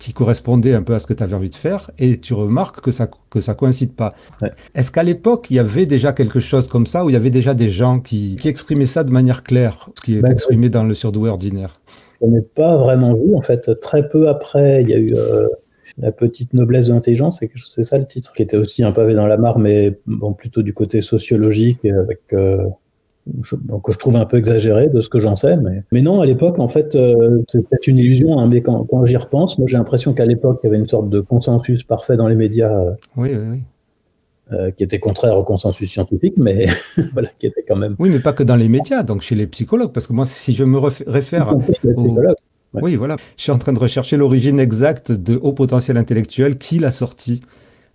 qui 0.00 0.12
correspondait 0.12 0.74
un 0.74 0.82
peu 0.82 0.94
à 0.94 0.98
ce 0.98 1.06
que 1.06 1.12
tu 1.12 1.22
avais 1.22 1.34
envie 1.34 1.50
de 1.50 1.54
faire, 1.54 1.90
et 1.98 2.18
tu 2.18 2.34
remarques 2.34 2.80
que 2.80 2.90
ça 2.90 3.08
que 3.28 3.40
ça 3.40 3.54
coïncide 3.54 3.92
pas. 3.92 4.14
Est-ce 4.74 4.90
qu'à 4.90 5.04
l'époque, 5.04 5.48
il 5.50 5.54
y 5.54 5.58
avait 5.60 5.86
déjà 5.86 6.12
quelque 6.12 6.40
chose 6.40 6.66
comme 6.66 6.86
ça, 6.86 7.04
où 7.04 7.10
il 7.10 7.12
y 7.12 7.16
avait 7.16 7.30
déjà 7.30 7.54
des 7.54 7.68
gens 7.68 8.00
qui, 8.00 8.36
exprimaient 8.44 8.86
ça 8.86 9.04
de 9.04 9.12
manière 9.12 9.44
claire, 9.44 9.90
ce 9.94 10.00
qui 10.00 10.18
est 10.18 10.22
ben, 10.22 10.32
exprimé 10.32 10.70
dans 10.70 10.82
le 10.82 10.94
surdoué 10.94 11.28
ordinaire? 11.28 11.80
On 12.20 12.30
n'est 12.30 12.40
pas 12.40 12.76
vraiment 12.76 13.14
vu, 13.14 13.34
en 13.36 13.42
fait. 13.42 13.78
Très 13.80 14.08
peu 14.08 14.28
après, 14.28 14.82
il 14.82 14.90
y 14.90 14.94
a 14.94 14.98
eu... 14.98 15.14
Euh, 15.14 15.46
la 15.98 16.12
petite 16.12 16.54
noblesse 16.54 16.86
de 16.86 16.94
l'intelligence, 16.94 17.40
c'est 17.68 17.82
ça 17.82 17.98
le 17.98 18.06
titre, 18.06 18.32
qui 18.32 18.42
était 18.42 18.56
aussi 18.56 18.84
un 18.84 18.92
pavé 18.92 19.12
dans 19.14 19.26
la 19.26 19.36
mare, 19.36 19.58
mais 19.58 19.98
bon, 20.06 20.32
plutôt 20.32 20.62
du 20.62 20.72
côté 20.72 21.02
sociologique, 21.02 21.84
avec 21.84 22.20
euh, 22.32 22.64
que 23.82 23.92
je 23.92 23.98
trouve 23.98 24.16
un 24.16 24.24
peu 24.24 24.36
exagéré 24.36 24.88
de 24.88 25.00
ce 25.00 25.08
que 25.08 25.18
j'en 25.18 25.36
sais. 25.36 25.56
Mais, 25.56 25.82
mais 25.92 26.02
non, 26.02 26.20
à 26.20 26.26
l'époque, 26.26 26.58
en 26.58 26.68
fait, 26.68 26.94
euh, 26.94 27.42
c'est 27.48 27.66
peut-être 27.66 27.86
une 27.86 27.98
illusion, 27.98 28.38
hein, 28.38 28.46
mais 28.46 28.60
quand, 28.62 29.04
j'y 29.04 29.16
repense, 29.16 29.58
moi 29.58 29.66
j'ai 29.68 29.76
l'impression 29.76 30.12
qu'à 30.12 30.24
l'époque, 30.24 30.60
il 30.62 30.66
y 30.66 30.68
avait 30.68 30.78
une 30.78 30.86
sorte 30.86 31.08
de 31.08 31.20
consensus 31.20 31.82
parfait 31.82 32.16
dans 32.16 32.28
les 32.28 32.36
médias. 32.36 32.72
Euh, 32.72 32.92
oui, 33.16 33.30
oui, 33.32 33.60
oui. 34.52 34.72
qui 34.76 34.84
était 34.84 34.98
contraire 34.98 35.36
au 35.36 35.44
consensus 35.44 35.90
scientifique, 35.90 36.34
mais 36.36 36.66
voilà, 37.12 37.28
qui 37.38 37.46
était 37.46 37.64
quand 37.66 37.76
même. 37.76 37.96
Oui, 37.98 38.10
mais 38.10 38.20
pas 38.20 38.32
que 38.32 38.42
dans 38.42 38.56
les 38.56 38.68
médias, 38.68 39.02
donc 39.02 39.22
chez 39.22 39.34
les 39.34 39.46
psychologues, 39.46 39.92
parce 39.92 40.06
que 40.06 40.12
moi, 40.12 40.26
si 40.26 40.54
je 40.54 40.64
me 40.64 40.78
réfère 40.78 41.54
aux, 41.54 41.62
oui, 42.74 42.96
voilà. 42.96 43.16
Je 43.36 43.42
suis 43.42 43.52
en 43.52 43.58
train 43.58 43.72
de 43.72 43.78
rechercher 43.78 44.16
l'origine 44.16 44.60
exacte 44.60 45.12
de 45.12 45.36
haut 45.36 45.52
potentiel 45.52 45.96
intellectuel, 45.96 46.56
qui 46.56 46.78
l'a 46.78 46.90
sorti 46.90 47.42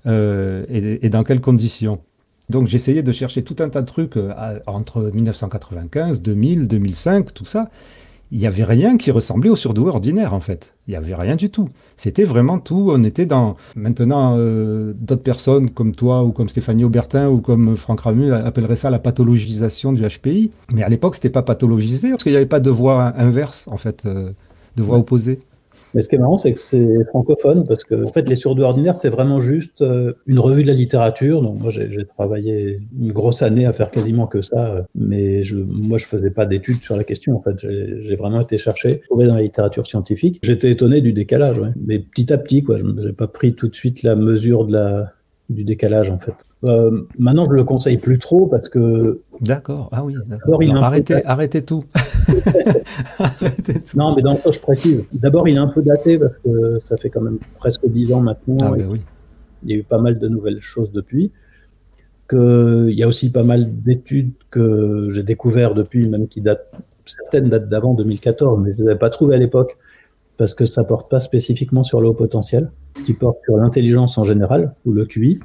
euh, 0.05 0.65
et, 0.69 1.09
dans 1.09 1.23
quelles 1.23 1.41
conditions. 1.41 2.01
Donc 2.49 2.67
j'essayais 2.67 3.03
de 3.03 3.11
chercher 3.11 3.43
tout 3.43 3.55
un 3.59 3.69
tas 3.69 3.81
de 3.81 3.87
trucs 3.87 4.17
euh, 4.17 4.59
entre 4.67 5.11
1995, 5.13 6.21
2000, 6.21 6.67
2005, 6.67 7.33
tout 7.33 7.45
ça. 7.45 7.69
Il 8.31 8.39
n'y 8.39 8.47
avait 8.47 8.63
rien 8.63 8.97
qui 8.97 9.11
ressemblait 9.11 9.51
au 9.51 9.55
surdoué 9.55 9.89
ordinaire 9.89 10.33
en 10.33 10.39
fait. 10.39 10.73
Il 10.87 10.91
n'y 10.91 10.97
avait 10.97 11.15
rien 11.15 11.35
du 11.35 11.49
tout. 11.49 11.69
C'était 11.95 12.23
vraiment 12.23 12.57
tout. 12.57 12.89
On 12.91 13.03
était 13.03 13.27
dans. 13.27 13.55
Maintenant, 13.75 14.35
euh, 14.37 14.93
d'autres 14.97 15.21
personnes 15.21 15.69
comme 15.69 15.93
toi 15.93 16.23
ou 16.23 16.31
comme 16.31 16.49
Stéphanie 16.49 16.83
Aubertin 16.83 17.29
ou 17.29 17.39
comme 17.39 17.77
Franck 17.77 18.01
Ramu 18.01 18.33
appelleraient 18.33 18.75
ça 18.75 18.89
la 18.89 18.99
pathologisation 18.99 19.93
du 19.93 20.01
HPI. 20.01 20.51
Mais 20.71 20.83
à 20.83 20.89
l'époque, 20.89 21.15
c'était 21.15 21.29
pas 21.29 21.43
pathologisé 21.43 22.09
parce 22.09 22.23
qu'il 22.23 22.31
n'y 22.31 22.37
avait 22.37 22.47
pas 22.47 22.59
de 22.59 22.71
voie 22.71 23.13
inverse 23.15 23.67
en 23.71 23.77
fait 23.77 24.07
de 24.07 24.83
voix 24.83 24.97
opposées. 24.97 25.39
Mais 25.95 26.01
ce 26.01 26.09
qui 26.09 26.15
est 26.15 26.19
marrant, 26.19 26.37
c'est 26.37 26.51
que 26.51 26.59
c'est 26.59 27.05
francophone, 27.05 27.63
parce 27.65 27.85
que 27.85 28.03
en 28.03 28.09
fait, 28.09 28.27
les 28.27 28.35
surdoués 28.35 28.65
ordinaires, 28.65 28.97
c'est 28.97 29.09
vraiment 29.09 29.39
juste 29.39 29.81
euh, 29.81 30.11
une 30.27 30.39
revue 30.39 30.61
de 30.61 30.67
la 30.67 30.73
littérature. 30.73 31.41
Donc 31.41 31.57
moi, 31.59 31.69
j'ai 31.69 32.05
travaillé 32.05 32.79
une 32.99 33.13
grosse 33.13 33.41
année 33.41 33.65
à 33.65 33.71
faire 33.71 33.91
quasiment 33.91 34.27
que 34.27 34.41
ça, 34.41 34.65
euh, 34.65 34.81
mais 34.93 35.45
je, 35.45 35.55
moi, 35.55 35.97
je 35.97 36.05
faisais 36.05 36.31
pas 36.31 36.45
d'études 36.45 36.83
sur 36.83 36.97
la 36.97 37.05
question. 37.05 37.37
En 37.37 37.41
fait, 37.41 37.57
j'ai 37.57 38.15
vraiment 38.17 38.41
été 38.41 38.57
chercher, 38.57 38.99
trouvé 38.99 39.25
dans 39.25 39.35
la 39.35 39.41
littérature 39.41 39.87
scientifique. 39.87 40.41
J'étais 40.43 40.69
étonné 40.69 40.99
du 40.99 41.13
décalage, 41.13 41.61
mais 41.87 41.99
petit 41.99 42.33
à 42.33 42.37
petit, 42.37 42.61
quoi. 42.61 42.75
Je 42.75 42.83
n'ai 42.83 43.13
pas 43.13 43.27
pris 43.27 43.53
tout 43.53 43.69
de 43.69 43.75
suite 43.75 44.03
la 44.03 44.15
mesure 44.15 44.65
de 44.65 44.73
la 44.73 45.13
du 45.49 45.63
décalage 45.63 46.09
en 46.09 46.17
fait. 46.17 46.33
Euh, 46.63 47.05
maintenant, 47.19 47.45
je 47.45 47.51
le 47.51 47.63
conseille 47.63 47.97
plus 47.97 48.17
trop 48.17 48.47
parce 48.47 48.69
que. 48.69 49.21
D'accord. 49.41 49.89
Ah 49.91 50.03
oui. 50.03 50.15
D'accord. 50.25 50.59
Arrêtez, 50.83 51.21
arrêtez 51.25 51.61
tout. 51.61 51.83
Non, 53.95 54.15
mais 54.15 54.21
dans 54.21 54.31
le 54.33 54.37
sens, 54.39 54.55
je 54.55 54.59
précise. 54.59 55.03
D'abord, 55.13 55.47
il 55.47 55.55
est 55.55 55.59
un 55.59 55.67
peu 55.67 55.81
daté 55.81 56.17
parce 56.17 56.33
que 56.43 56.79
ça 56.79 56.97
fait 56.97 57.09
quand 57.09 57.21
même 57.21 57.37
presque 57.57 57.87
dix 57.87 58.11
ans 58.13 58.21
maintenant. 58.21 58.57
Ah, 58.61 58.71
ben 58.75 58.87
oui. 58.89 59.01
Il 59.63 59.71
y 59.71 59.73
a 59.73 59.77
eu 59.77 59.83
pas 59.83 59.99
mal 59.99 60.17
de 60.19 60.27
nouvelles 60.27 60.59
choses 60.59 60.91
depuis. 60.91 61.31
qu'il 62.29 62.93
y 62.93 63.03
a 63.03 63.07
aussi 63.07 63.31
pas 63.31 63.43
mal 63.43 63.81
d'études 63.83 64.31
que 64.49 65.07
j'ai 65.09 65.23
découvert 65.23 65.75
depuis, 65.75 66.07
même 66.07 66.27
qui 66.27 66.41
datent, 66.41 66.71
certaines 67.05 67.49
datent 67.49 67.69
d'avant 67.69 67.93
2014, 67.93 68.61
mais 68.63 68.73
je 68.73 68.77
ne 68.77 68.83
les 68.83 68.89
avais 68.89 68.99
pas 68.99 69.09
trouvées 69.09 69.35
à 69.35 69.37
l'époque, 69.37 69.77
parce 70.37 70.53
que 70.53 70.65
ça 70.65 70.83
porte 70.83 71.09
pas 71.09 71.19
spécifiquement 71.19 71.83
sur 71.83 72.01
le 72.01 72.09
haut 72.09 72.13
potentiel, 72.13 72.71
qui 73.05 73.13
porte 73.13 73.37
sur 73.43 73.57
l'intelligence 73.57 74.17
en 74.17 74.23
général, 74.23 74.73
ou 74.85 74.91
le 74.91 75.05
QI, 75.05 75.39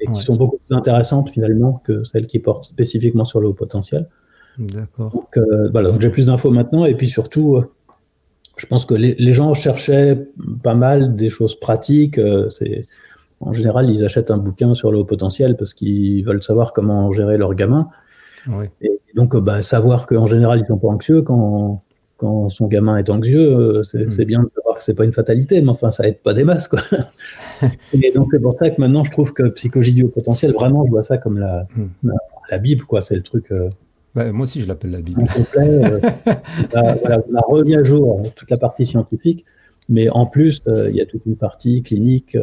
et 0.00 0.06
qui 0.10 0.20
sont 0.20 0.36
beaucoup 0.36 0.58
plus 0.66 0.76
intéressantes 0.76 1.30
finalement 1.30 1.82
que 1.84 2.04
celles 2.04 2.26
qui 2.26 2.38
portent 2.38 2.64
spécifiquement 2.64 3.24
sur 3.24 3.40
le 3.40 3.48
haut 3.48 3.54
potentiel. 3.54 4.08
D'accord. 4.58 5.10
Donc, 5.10 5.36
euh, 5.36 5.68
voilà, 5.70 5.90
donc 5.90 6.00
j'ai 6.00 6.10
plus 6.10 6.26
d'infos 6.26 6.50
maintenant, 6.50 6.84
et 6.84 6.94
puis 6.94 7.08
surtout, 7.08 7.56
euh, 7.56 7.70
je 8.56 8.66
pense 8.66 8.86
que 8.86 8.94
les, 8.94 9.14
les, 9.14 9.32
gens 9.32 9.52
cherchaient 9.54 10.28
pas 10.62 10.74
mal 10.74 11.16
des 11.16 11.28
choses 11.28 11.58
pratiques. 11.58 12.18
Euh, 12.18 12.48
c'est 12.50 12.82
en 13.40 13.52
général, 13.52 13.90
ils 13.90 14.04
achètent 14.04 14.30
un 14.30 14.38
bouquin 14.38 14.74
sur 14.74 14.92
le 14.92 14.98
haut 14.98 15.04
potentiel 15.04 15.56
parce 15.56 15.74
qu'ils 15.74 16.24
veulent 16.24 16.42
savoir 16.42 16.72
comment 16.72 17.12
gérer 17.12 17.36
leur 17.36 17.54
gamin. 17.54 17.88
Et 18.80 19.00
donc, 19.14 19.36
bah, 19.36 19.62
savoir 19.62 20.06
qu'en 20.06 20.26
général, 20.26 20.60
ils 20.60 20.66
sont 20.66 20.78
pas 20.78 20.88
anxieux 20.88 21.22
quand, 21.22 21.83
quand 22.16 22.48
son 22.48 22.66
gamin 22.66 22.96
est 22.98 23.10
anxieux, 23.10 23.82
c'est 23.82 24.06
mm. 24.06 24.24
bien 24.24 24.42
de 24.42 24.48
savoir 24.48 24.76
que 24.76 24.82
c'est 24.82 24.94
pas 24.94 25.04
une 25.04 25.12
fatalité, 25.12 25.60
mais 25.60 25.70
enfin, 25.70 25.90
ça 25.90 26.06
aide 26.06 26.18
pas 26.18 26.34
des 26.34 26.44
masses, 26.44 26.68
quoi. 26.68 26.80
et 27.92 28.12
donc, 28.12 28.28
c'est 28.30 28.40
pour 28.40 28.54
ça 28.56 28.70
que 28.70 28.80
maintenant, 28.80 29.04
je 29.04 29.10
trouve 29.10 29.32
que 29.32 29.48
psychologie 29.50 29.92
du 29.92 30.04
haut 30.04 30.08
potentiel, 30.08 30.52
vraiment, 30.52 30.84
je 30.86 30.90
vois 30.90 31.02
ça 31.02 31.18
comme 31.18 31.38
la, 31.38 31.66
mm. 31.76 31.86
la, 32.04 32.14
la 32.50 32.58
Bible, 32.58 32.84
quoi. 32.84 33.00
C'est 33.00 33.16
le 33.16 33.22
truc. 33.22 33.50
Euh, 33.50 33.70
bah, 34.14 34.30
moi 34.32 34.44
aussi, 34.44 34.60
je 34.60 34.68
l'appelle 34.68 34.92
la 34.92 35.00
Bible. 35.00 35.24
Complet, 35.34 35.68
euh, 35.68 36.00
bah, 36.72 36.94
voilà, 37.00 37.22
on 37.30 37.34
a 37.34 37.40
remis 37.40 37.74
à 37.74 37.82
jour 37.82 38.22
toute 38.36 38.50
la 38.50 38.58
partie 38.58 38.86
scientifique, 38.86 39.44
mais 39.88 40.08
en 40.08 40.26
plus, 40.26 40.62
euh, 40.68 40.88
il 40.90 40.96
y 40.96 41.00
a 41.00 41.06
toute 41.06 41.26
une 41.26 41.36
partie 41.36 41.82
clinique 41.82 42.36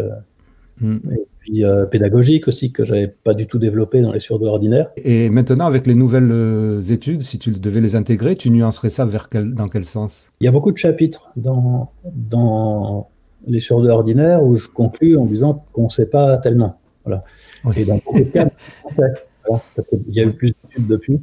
mm. 0.81 0.97
et 1.13 1.27
puis 1.41 1.65
euh, 1.65 1.85
pédagogique 1.85 2.47
aussi 2.47 2.71
que 2.71 2.85
j'avais 2.85 3.07
pas 3.07 3.33
du 3.33 3.47
tout 3.47 3.57
développé 3.57 4.01
dans 4.01 4.13
les 4.13 4.19
surdoués 4.19 4.47
ordinaires. 4.47 4.89
Et 4.95 5.29
maintenant, 5.29 5.65
avec 5.65 5.87
les 5.87 5.95
nouvelles 5.95 6.79
études, 6.91 7.23
si 7.23 7.39
tu 7.39 7.51
devais 7.51 7.81
les 7.81 7.95
intégrer, 7.95 8.35
tu 8.35 8.49
nuancerais 8.51 8.89
ça 8.89 9.05
vers 9.05 9.27
quel, 9.27 9.53
dans 9.53 9.67
quel 9.67 9.83
sens? 9.83 10.29
Il 10.39 10.45
y 10.45 10.47
a 10.47 10.51
beaucoup 10.51 10.71
de 10.71 10.77
chapitres 10.77 11.31
dans, 11.35 11.91
dans 12.15 13.09
les 13.47 13.59
surdoués 13.59 13.91
ordinaires 13.91 14.43
où 14.43 14.55
je 14.55 14.67
conclus 14.67 15.17
en 15.17 15.25
disant 15.25 15.65
qu'on 15.73 15.85
ne 15.85 15.89
sait 15.89 16.05
pas 16.05 16.37
tellement. 16.37 16.79
Voilà. 17.03 17.23
Oui. 17.65 17.73
Et 17.77 17.85
dans 17.85 17.95
beaucoup 17.95 18.19
de 18.19 18.25
cas, 18.25 18.49
voilà, 18.95 19.63
parce 19.75 19.87
qu'il 19.87 19.99
y 20.09 20.19
a 20.19 20.23
eu 20.23 20.33
plus 20.33 20.53
d'études 20.63 20.87
depuis 20.87 21.19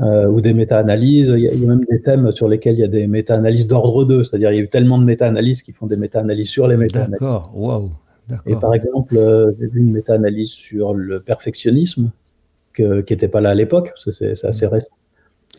euh, 0.00 0.28
ou 0.28 0.40
des 0.40 0.54
méta-analyses. 0.54 1.28
Il, 1.28 1.50
il, 1.52 1.60
y 1.60 1.64
a 1.64 1.68
même 1.68 1.84
des 1.90 2.00
thèmes 2.00 2.32
sur 2.32 2.48
lesquels 2.48 2.76
il 2.76 2.80
y 2.80 2.84
a 2.84 2.88
des 2.88 3.06
méta-analyses 3.06 3.66
d'ordre 3.66 4.04
2, 4.04 4.24
c'est-à-dire 4.24 4.50
il 4.50 4.56
y 4.56 4.60
a 4.60 4.62
eu 4.62 4.68
tellement 4.68 4.98
de 4.98 5.04
méta-analyses 5.04 5.62
qui 5.62 5.72
font 5.72 5.86
des 5.86 5.96
méta-analyses 5.96 6.48
sur 6.48 6.66
les 6.66 6.78
méta-analyses. 6.78 7.12
D'accord, 7.12 7.52
waouh. 7.54 7.90
Et 8.46 8.56
par 8.56 8.74
exemple, 8.74 9.16
euh, 9.16 9.52
j'ai 9.58 9.66
vu 9.66 9.80
une 9.80 9.92
méta-analyse 9.92 10.50
sur 10.50 10.94
le 10.94 11.20
perfectionnisme 11.20 12.10
que, 12.72 13.00
qui 13.00 13.12
n'était 13.12 13.28
pas 13.28 13.40
là 13.40 13.50
à 13.50 13.54
l'époque, 13.54 13.92
c'est 13.96 14.44
assez 14.44 14.66
récent. 14.66 14.94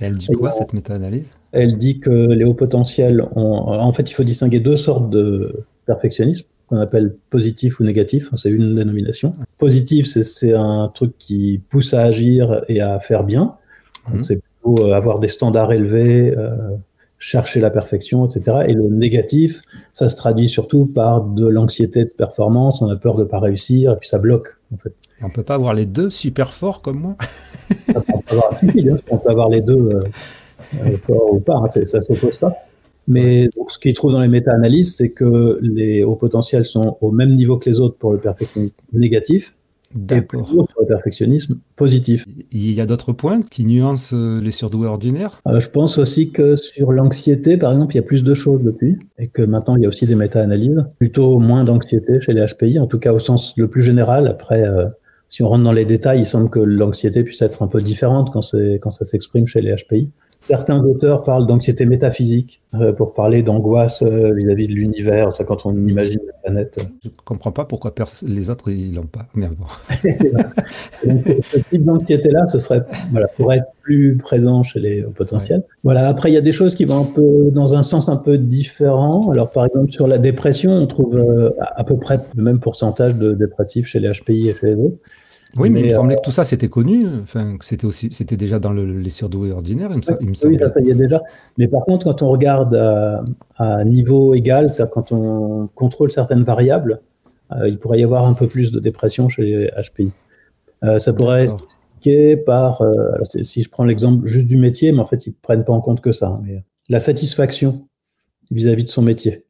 Et 0.01 0.05
elle 0.05 0.15
dit 0.15 0.27
quoi, 0.27 0.49
Et, 0.49 0.57
cette 0.57 0.73
méta-analyse? 0.73 1.35
Elle 1.51 1.77
dit 1.77 1.99
que 1.99 2.09
les 2.09 2.43
hauts 2.45 2.55
potentiels 2.55 3.21
ont. 3.35 3.67
En 3.67 3.93
fait, 3.93 4.09
il 4.09 4.13
faut 4.13 4.23
distinguer 4.23 4.59
deux 4.59 4.77
sortes 4.77 5.09
de 5.09 5.63
perfectionnisme 5.85 6.47
qu'on 6.67 6.77
appelle 6.77 7.15
positif 7.29 7.79
ou 7.79 7.83
négatif, 7.83 8.29
c'est 8.35 8.49
une 8.49 8.75
dénomination. 8.75 9.35
Positif, 9.57 10.07
c'est 10.07 10.53
un 10.53 10.89
truc 10.93 11.17
qui 11.17 11.61
pousse 11.69 11.93
à 11.93 12.01
agir 12.01 12.63
et 12.67 12.81
à 12.81 12.99
faire 12.99 13.23
bien. 13.23 13.55
Donc, 14.07 14.19
mmh. 14.19 14.23
c'est 14.23 14.41
plutôt 14.41 14.85
euh, 14.85 14.93
avoir 14.93 15.19
des 15.19 15.27
standards 15.27 15.73
élevés, 15.73 16.33
euh, 16.35 16.55
chercher 17.23 17.61
la 17.61 17.69
perfection, 17.69 18.27
etc. 18.27 18.65
Et 18.67 18.73
le 18.73 18.89
négatif, 18.89 19.61
ça 19.93 20.09
se 20.09 20.17
traduit 20.17 20.49
surtout 20.49 20.85
par 20.85 21.23
de 21.23 21.47
l'anxiété 21.47 22.03
de 22.03 22.09
performance, 22.09 22.81
on 22.81 22.89
a 22.89 22.97
peur 22.97 23.15
de 23.15 23.23
ne 23.23 23.27
pas 23.27 23.39
réussir, 23.39 23.93
et 23.93 23.95
puis 23.95 24.09
ça 24.09 24.19
bloque, 24.19 24.57
en 24.73 24.77
fait. 24.77 24.93
On 25.21 25.29
peut 25.29 25.43
pas 25.43 25.55
avoir 25.55 25.73
les 25.73 25.85
deux 25.85 26.09
super 26.09 26.53
forts 26.53 26.81
comme 26.81 26.99
moi 26.99 27.15
on, 27.95 28.01
peut 28.01 28.35
avoir, 28.35 28.59
si, 28.59 28.89
on 29.09 29.17
peut 29.17 29.29
avoir 29.29 29.47
les 29.47 29.61
deux 29.61 29.73
euh, 29.73 29.99
euh, 30.81 30.97
forts 31.07 31.33
ou 31.33 31.39
pas, 31.39 31.55
hein, 31.55 31.67
ça 31.69 31.79
ne 31.79 32.03
s'oppose 32.03 32.35
pas. 32.37 32.51
Mais 33.07 33.47
donc, 33.55 33.71
ce 33.71 33.79
qu'ils 33.79 33.93
trouvent 33.93 34.11
dans 34.11 34.21
les 34.21 34.27
méta-analyses, 34.27 34.97
c'est 34.97 35.09
que 35.09 35.59
les 35.61 36.03
hauts 36.03 36.17
potentiels 36.17 36.65
sont 36.65 36.97
au 36.99 37.11
même 37.11 37.35
niveau 37.35 37.57
que 37.57 37.69
les 37.69 37.79
autres 37.79 37.95
pour 37.95 38.11
le 38.11 38.19
perfectionnisme 38.19 38.75
négatif, 38.91 39.55
D'accord. 39.95 40.67
Perfectionnisme 40.87 41.59
positif. 41.75 42.25
Il 42.51 42.71
y 42.71 42.81
a 42.81 42.85
d'autres 42.85 43.13
points 43.13 43.41
qui 43.41 43.65
nuancent 43.65 44.13
les 44.13 44.51
surdoués 44.51 44.87
ordinaires? 44.87 45.41
Euh, 45.47 45.59
Je 45.59 45.69
pense 45.69 45.97
aussi 45.97 46.31
que 46.31 46.55
sur 46.55 46.91
l'anxiété, 46.91 47.57
par 47.57 47.71
exemple, 47.71 47.93
il 47.93 47.97
y 47.97 47.99
a 47.99 48.03
plus 48.03 48.23
de 48.23 48.33
choses 48.33 48.61
depuis, 48.61 48.97
et 49.17 49.27
que 49.27 49.41
maintenant 49.41 49.75
il 49.75 49.83
y 49.83 49.85
a 49.85 49.89
aussi 49.89 50.05
des 50.05 50.15
méta-analyses. 50.15 50.85
Plutôt 50.99 51.39
moins 51.39 51.63
d'anxiété 51.63 52.21
chez 52.21 52.33
les 52.33 52.45
HPI, 52.45 52.79
en 52.79 52.87
tout 52.87 52.99
cas 52.99 53.13
au 53.13 53.19
sens 53.19 53.53
le 53.57 53.67
plus 53.67 53.81
général. 53.81 54.27
Après, 54.27 54.63
euh, 54.63 54.85
si 55.29 55.41
on 55.43 55.47
rentre 55.47 55.63
dans 55.63 55.71
les 55.71 55.85
détails, 55.85 56.19
il 56.19 56.25
semble 56.25 56.49
que 56.49 56.59
l'anxiété 56.59 57.23
puisse 57.23 57.41
être 57.41 57.63
un 57.63 57.67
peu 57.67 57.81
différente 57.81 58.31
quand, 58.31 58.41
quand 58.81 58.91
ça 58.91 59.05
s'exprime 59.05 59.47
chez 59.47 59.61
les 59.61 59.73
HPI. 59.73 60.09
Certains 60.47 60.83
auteurs 60.83 61.23
parlent 61.23 61.47
d'anxiété 61.47 61.85
métaphysique 61.85 62.61
pour 62.97 63.13
parler 63.13 63.43
d'angoisse 63.43 64.01
euh, 64.01 64.33
vis-à-vis 64.33 64.67
de 64.67 64.73
l'univers, 64.73 65.35
ça 65.35 65.43
quand 65.43 65.65
on 65.65 65.75
imagine 65.87 66.19
la 66.25 66.33
planète. 66.43 66.77
Je 67.03 67.09
ne 67.09 67.13
comprends 67.23 67.51
pas 67.51 67.65
pourquoi 67.65 67.93
les 68.25 68.49
autres 68.49 68.71
ils 68.71 68.95
l'ont 68.95 69.03
pas. 69.03 69.27
Mais 69.35 69.47
bon. 69.47 69.65
Donc, 71.05 71.43
ce 71.43 71.59
type 71.69 71.85
d'anxiété-là, 71.85 72.47
ce 72.47 72.57
serait 72.57 72.83
voilà, 73.11 73.27
pour 73.27 73.53
être 73.53 73.67
plus 73.81 74.17
présent 74.17 74.63
chez 74.63 74.79
les 74.79 75.01
potentiels. 75.03 75.59
Ouais. 75.59 75.75
Voilà. 75.83 76.07
Après, 76.07 76.31
il 76.31 76.33
y 76.33 76.37
a 76.37 76.41
des 76.41 76.51
choses 76.51 76.73
qui 76.73 76.85
vont 76.85 77.01
un 77.01 77.13
peu 77.13 77.51
dans 77.51 77.75
un 77.75 77.83
sens 77.83 78.09
un 78.09 78.17
peu 78.17 78.39
différent. 78.39 79.29
Alors, 79.31 79.51
par 79.51 79.65
exemple, 79.65 79.91
sur 79.91 80.07
la 80.07 80.17
dépression, 80.17 80.71
on 80.71 80.87
trouve 80.87 81.15
euh, 81.15 81.51
à 81.59 81.83
peu 81.83 81.97
près 81.97 82.19
le 82.35 82.43
même 82.43 82.59
pourcentage 82.59 83.15
de 83.15 83.33
dépressifs 83.33 83.85
chez 83.85 83.99
les 83.99 84.11
HPI 84.11 84.49
et 84.49 84.55
chez 84.55 84.67
les 84.67 84.75
autres. 84.75 84.97
Oui, 85.55 85.69
mais, 85.69 85.81
mais 85.81 85.81
il 85.81 85.85
me 85.85 85.89
semblait 85.91 86.15
euh, 86.15 86.17
que 86.17 86.23
tout 86.23 86.31
ça 86.31 86.43
c'était 86.45 86.67
connu, 86.67 87.05
enfin, 87.21 87.57
que 87.57 87.65
c'était 87.65 87.85
aussi, 87.85 88.09
c'était 88.11 88.37
déjà 88.37 88.59
dans 88.59 88.71
le, 88.71 88.85
les 88.85 89.09
surdoués 89.09 89.51
ordinaires. 89.51 89.89
Il 89.91 89.97
me, 89.97 90.01
oui, 90.01 90.15
il 90.21 90.29
me 90.29 90.47
oui, 90.47 90.57
ça, 90.57 90.69
ça 90.69 90.81
y 90.81 90.89
est 90.89 90.95
déjà. 90.95 91.21
Mais 91.57 91.67
par 91.67 91.83
contre, 91.85 92.05
quand 92.05 92.21
on 92.23 92.29
regarde 92.29 92.73
à, 92.75 93.23
à 93.57 93.83
niveau 93.85 94.33
égal, 94.33 94.73
c'est-à-dire 94.73 94.91
quand 94.91 95.11
on 95.11 95.67
contrôle 95.75 96.11
certaines 96.11 96.43
variables, 96.43 97.01
euh, 97.51 97.67
il 97.67 97.77
pourrait 97.77 97.99
y 97.99 98.03
avoir 98.03 98.25
un 98.25 98.33
peu 98.33 98.47
plus 98.47 98.71
de 98.71 98.79
dépression 98.79 99.29
chez 99.29 99.43
les 99.43 99.69
HPI. 99.81 100.11
Euh, 100.83 100.97
ça 100.97 101.13
pourrait 101.13 101.47
s'expliquer 101.47 102.37
par, 102.37 102.81
euh, 102.81 102.91
alors 103.13 103.27
si 103.27 103.63
je 103.63 103.69
prends 103.69 103.85
l'exemple 103.85 104.25
juste 104.25 104.47
du 104.47 104.57
métier, 104.57 104.91
mais 104.91 104.99
en 104.99 105.05
fait 105.05 105.27
ils 105.27 105.33
prennent 105.33 105.63
pas 105.63 105.73
en 105.73 105.81
compte 105.81 106.01
que 106.01 106.11
ça. 106.11 106.27
Hein, 106.27 106.41
mais 106.43 106.63
la 106.89 106.99
satisfaction 106.99 107.87
vis-à-vis 108.51 108.83
-vis 108.83 108.85
de 108.85 108.89
son 108.89 109.01
métier. 109.01 109.45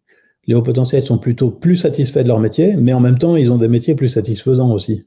Les 0.45 0.55
hauts 0.55 0.61
potentiels 0.61 1.03
sont 1.03 1.17
plutôt 1.17 1.49
plus 1.49 1.77
satisfaits 1.77 2.23
de 2.23 2.27
leur 2.27 2.39
métier, 2.39 2.75
mais 2.75 2.93
en 2.93 2.99
même 2.99 3.17
temps 3.17 3.35
ils 3.35 3.51
ont 3.51 3.57
des 3.57 3.69
métiers 3.69 3.95
plus 3.95 4.09
satisfaisants 4.09 4.71
aussi. 4.71 5.05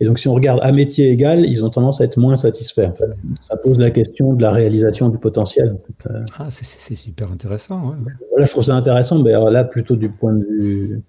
Et 0.00 0.04
donc, 0.06 0.18
si 0.18 0.28
on 0.28 0.34
regarde 0.34 0.60
à 0.62 0.72
métier 0.72 1.10
égal, 1.10 1.44
ils 1.46 1.64
ont 1.64 1.70
tendance 1.70 2.00
à 2.00 2.04
être 2.04 2.16
moins 2.16 2.36
satisfaits. 2.36 2.90
En 2.90 2.94
fait. 2.94 3.16
Ça 3.42 3.56
pose 3.56 3.78
la 3.78 3.90
question 3.90 4.32
de 4.32 4.42
la 4.42 4.50
réalisation 4.50 5.08
du 5.08 5.18
potentiel. 5.18 5.76
En 5.78 6.08
fait. 6.08 6.10
Ah, 6.38 6.48
c'est 6.50 6.94
super 6.94 7.30
intéressant. 7.30 7.90
Ouais, 7.90 7.96
ouais. 8.04 8.12
Voilà, 8.30 8.46
je 8.46 8.50
trouve 8.50 8.64
ça 8.64 8.74
intéressant, 8.74 9.22
mais 9.22 9.32
alors 9.32 9.50
là, 9.50 9.64
plutôt 9.64 9.96
du 9.96 10.08
point 10.08 10.32
de 10.32 10.44
vue 10.44 11.02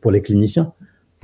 pour 0.00 0.10
les 0.10 0.22
cliniciens. 0.22 0.72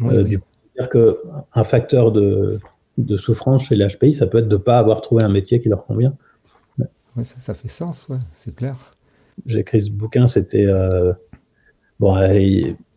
Oui, 0.00 0.14
euh, 0.14 0.22
oui. 0.22 0.28
Du, 0.30 0.40
dire 0.78 0.88
qu'un 0.88 1.64
facteur 1.64 2.12
de, 2.12 2.60
de, 2.98 3.16
souffrance 3.16 3.64
chez 3.64 3.74
les 3.74 3.86
HPI, 3.88 4.14
ça 4.14 4.26
peut 4.26 4.38
être 4.38 4.48
de 4.48 4.56
ne 4.56 4.62
pas 4.62 4.78
avoir 4.78 5.00
trouvé 5.00 5.24
un 5.24 5.28
métier 5.28 5.60
qui 5.60 5.68
leur 5.68 5.84
convient. 5.84 6.14
Ouais, 6.78 7.24
ça, 7.24 7.40
ça, 7.40 7.54
fait 7.54 7.68
sens, 7.68 8.06
c'est 8.36 8.54
clair. 8.54 8.76
J'ai 9.46 9.60
écrit 9.60 9.80
ce 9.80 9.90
bouquin, 9.90 10.28
c'était. 10.28 10.66
Euh, 10.66 11.12
bon, 11.98 12.14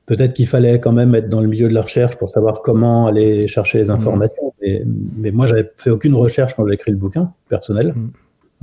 peut-être 0.05 0.33
qu'il 0.33 0.47
fallait 0.47 0.79
quand 0.79 0.91
même 0.91 1.15
être 1.15 1.29
dans 1.29 1.41
le 1.41 1.47
milieu 1.47 1.69
de 1.69 1.73
la 1.73 1.81
recherche 1.81 2.15
pour 2.17 2.31
savoir 2.31 2.61
comment 2.61 3.07
aller 3.07 3.47
chercher 3.47 3.77
les 3.77 3.89
informations. 3.89 4.47
Mmh. 4.47 4.61
Mais, 4.61 4.83
mais, 5.17 5.31
moi, 5.31 5.45
j'avais 5.45 5.71
fait 5.77 5.89
aucune 5.89 6.15
recherche 6.15 6.53
quand 6.55 6.67
j'ai 6.67 6.73
écrit 6.73 6.91
le 6.91 6.97
bouquin 6.97 7.33
personnel, 7.49 7.93
mmh. 7.95 8.09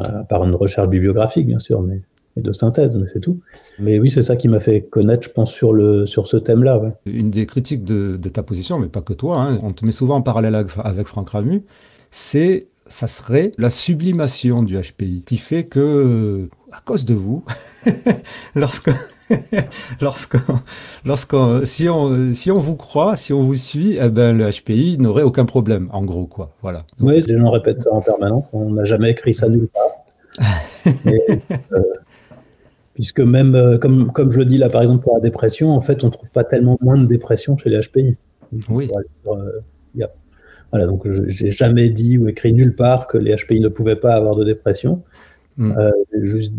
euh, 0.00 0.22
par 0.24 0.44
une 0.44 0.54
recherche 0.54 0.88
bibliographique, 0.88 1.46
bien 1.46 1.58
sûr, 1.58 1.80
mais 1.82 2.00
et 2.38 2.40
de 2.40 2.52
synthèse, 2.52 2.96
mais 2.96 3.08
c'est 3.12 3.20
tout. 3.20 3.40
Mais 3.78 3.98
oui, 3.98 4.10
c'est 4.10 4.22
ça 4.22 4.36
qui 4.36 4.48
m'a 4.48 4.60
fait 4.60 4.82
connaître, 4.82 5.24
je 5.24 5.30
pense, 5.30 5.52
sur, 5.52 5.72
le, 5.72 6.06
sur 6.06 6.26
ce 6.26 6.36
thème-là. 6.36 6.78
Ouais. 6.78 6.92
Une 7.06 7.30
des 7.30 7.46
critiques 7.46 7.84
de, 7.84 8.16
de, 8.16 8.28
ta 8.28 8.42
position, 8.42 8.78
mais 8.78 8.86
pas 8.86 9.00
que 9.00 9.12
toi, 9.12 9.40
hein, 9.40 9.58
on 9.62 9.70
te 9.70 9.84
met 9.84 9.92
souvent 9.92 10.16
en 10.16 10.22
parallèle 10.22 10.54
avec, 10.54 10.70
avec 10.84 11.06
Franck 11.06 11.30
Ramu, 11.30 11.64
c'est 12.10 12.68
ça 12.86 13.06
serait 13.06 13.52
la 13.58 13.70
sublimation 13.70 14.62
du 14.62 14.78
HPI, 14.78 15.22
qui 15.26 15.36
fait 15.36 15.64
que, 15.64 16.48
à 16.72 16.80
cause 16.80 17.04
de 17.04 17.14
vous, 17.14 17.44
lorsque 18.54 18.90
lorsqu'on, 20.00 20.38
lorsqu'on, 21.04 21.64
si 21.64 21.88
on, 21.88 22.34
si 22.34 22.50
on 22.50 22.58
vous 22.58 22.76
croit, 22.76 23.16
si 23.16 23.32
on 23.32 23.42
vous 23.42 23.56
suit, 23.56 23.98
eh 24.00 24.08
ben, 24.08 24.36
le 24.36 24.50
HPI 24.50 24.98
n'aurait 24.98 25.22
aucun 25.22 25.44
problème, 25.44 25.88
en 25.92 26.02
gros, 26.02 26.26
quoi. 26.26 26.54
Voilà. 26.62 26.84
Donc, 26.98 27.10
oui, 27.10 27.20
les 27.26 27.38
gens 27.38 27.50
répètent 27.50 27.80
ça 27.80 27.92
en 27.92 28.00
permanence. 28.00 28.44
On 28.52 28.70
n'a 28.70 28.84
jamais 28.84 29.10
écrit 29.10 29.34
ça 29.34 29.48
nulle 29.48 29.68
part. 29.68 30.44
Euh, 31.72 31.82
puisque 32.94 33.20
même, 33.20 33.54
euh, 33.54 33.78
comme, 33.78 34.10
comme 34.10 34.32
je 34.32 34.38
le 34.38 34.44
dis 34.44 34.58
là, 34.58 34.68
par 34.68 34.82
exemple, 34.82 35.04
pour 35.04 35.14
la 35.14 35.20
dépression, 35.20 35.70
en 35.70 35.80
fait, 35.80 36.02
on 36.02 36.06
ne 36.06 36.12
trouve 36.12 36.30
pas 36.30 36.44
tellement 36.44 36.78
moins 36.80 36.96
de 36.96 37.04
dépression 37.04 37.56
chez 37.56 37.68
les 37.68 37.78
HPI. 37.80 38.16
Oui. 38.70 38.90
Euh, 39.26 39.60
y 39.94 40.02
a, 40.02 40.10
voilà, 40.72 40.86
donc 40.86 41.08
je 41.08 41.44
n'ai 41.44 41.50
jamais 41.50 41.90
dit 41.90 42.18
ou 42.18 42.28
écrit 42.28 42.52
nulle 42.52 42.74
part 42.74 43.06
que 43.06 43.16
les 43.16 43.36
HPI 43.36 43.60
ne 43.60 43.68
pouvaient 43.68 43.96
pas 43.96 44.14
avoir 44.14 44.34
de 44.34 44.44
dépression. 44.44 45.02
Mm. 45.58 45.72
Euh, 45.78 45.90
juste 46.22 46.52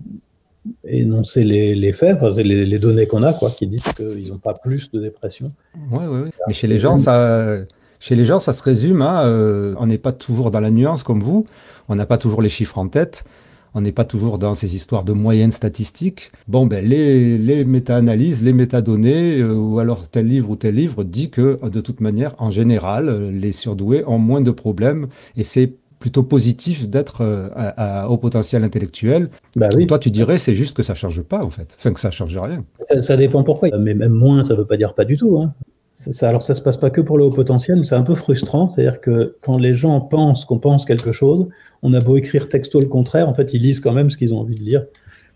énoncer 0.84 1.44
les, 1.44 1.76
les 1.76 1.92
faits, 1.92 2.18
enfin, 2.18 2.32
c'est 2.32 2.44
les, 2.44 2.66
les, 2.66 2.80
données 2.80 3.08
qu'on 3.08 3.24
a, 3.24 3.34
quoi, 3.34 3.50
qui 3.50 3.68
disent 3.68 3.84
qu'ils 3.96 4.30
n'ont 4.30 4.38
pas 4.38 4.54
plus 4.54 4.92
de 4.92 5.00
dépression. 5.00 5.48
Oui, 5.92 6.04
oui, 6.10 6.20
oui. 6.26 6.30
Mais 6.48 6.54
chez 6.54 6.68
les 6.68 6.80
gens, 6.80 6.98
ça, 6.98 7.60
Chez 8.00 8.16
les 8.16 8.24
gens, 8.24 8.40
ça 8.40 8.54
se 8.54 8.64
résume 8.64 9.02
à 9.02 9.26
euh, 9.26 9.76
on 9.78 9.88
n'est 9.88 9.98
pas 9.98 10.14
toujours 10.14 10.52
dans 10.52 10.62
la 10.62 10.72
nuance 10.72 11.04
comme 11.04 11.22
vous, 11.22 11.46
on 11.90 11.96
n'a 11.96 12.06
pas 12.06 12.18
toujours 12.18 12.42
les 12.42 12.50
chiffres 12.50 12.78
en 12.78 12.88
tête, 12.88 13.26
on 13.74 13.82
n'est 13.82 13.92
pas 13.92 14.06
toujours 14.06 14.40
dans 14.40 14.56
ces 14.56 14.76
histoires 14.76 15.04
de 15.04 15.12
moyennes 15.12 15.52
statistiques. 15.52 16.32
Bon, 16.48 16.66
ben, 16.66 16.84
les, 16.84 17.38
les 17.38 17.66
méta-analyses, 17.66 18.42
les 18.42 18.54
métadonnées, 18.54 19.40
euh, 19.40 19.54
ou 19.54 19.80
alors 19.80 20.08
tel 20.08 20.28
livre 20.28 20.50
ou 20.50 20.56
tel 20.56 20.76
livre 20.76 21.04
dit 21.04 21.30
que, 21.30 21.60
de 21.68 21.82
toute 21.82 22.00
manière, 22.00 22.36
en 22.40 22.52
général, 22.52 23.32
les 23.32 23.52
surdoués 23.52 24.04
ont 24.08 24.18
moins 24.18 24.42
de 24.42 24.52
problèmes 24.52 25.08
et 25.36 25.44
c'est 25.44 25.74
plutôt 26.00 26.24
positif 26.24 26.88
d'être 26.88 27.22
euh, 27.22 28.04
au 28.06 28.18
potentiel 28.18 28.64
intellectuel. 28.64 29.30
Bah 29.56 29.70
oui. 29.76 29.86
Toi, 29.86 30.00
tu 30.00 30.12
dirais, 30.12 30.38
c'est 30.38 30.56
juste 30.56 30.76
que 30.76 30.84
ça 30.84 30.96
change 30.96 31.22
pas, 31.22 31.44
en 31.44 31.50
fait. 31.50 31.76
Enfin, 31.78 31.92
que 31.92 32.00
ça 32.00 32.10
change 32.10 32.38
rien. 32.38 32.64
Ça, 33.02 33.18
dépend 33.18 33.44
pourquoi. 33.44 33.70
Mais 33.78 33.94
même 33.94 34.14
moins, 34.14 34.44
ça 34.44 34.56
veut 34.56 34.66
pas 34.66 34.78
dire 34.78 34.94
pas 34.94 35.06
du 35.06 35.18
tout. 35.18 35.40
Hein. 35.40 35.54
Ça, 35.94 36.30
alors, 36.30 36.42
ça 36.42 36.56
se 36.56 36.62
passe 36.62 36.78
pas 36.78 36.90
que 36.90 37.02
pour 37.02 37.18
le 37.18 37.26
haut 37.26 37.32
potentiel, 37.32 37.84
c'est 37.86 37.96
un 37.96 38.04
peu 38.04 38.16
frustrant. 38.16 38.70
C'est-à-dire 38.70 39.02
que 39.02 39.36
quand 39.42 39.58
les 39.58 39.74
gens 39.74 40.00
pensent 40.00 40.46
qu'on 40.46 40.60
pense 40.60 40.86
quelque 40.86 41.12
chose, 41.12 41.48
on 41.84 41.94
a 41.94 42.00
beau 42.00 42.16
écrire 42.16 42.48
texto 42.48 42.80
le 42.80 42.88
contraire, 42.88 43.28
en 43.28 43.34
fait, 43.34 43.54
ils 43.54 43.62
lisent 43.62 43.82
quand 43.82 43.94
même 43.94 44.10
ce 44.10 44.18
qu'ils 44.18 44.34
ont 44.34 44.40
envie 44.40 44.56
de 44.56 44.64
lire. 44.64 44.86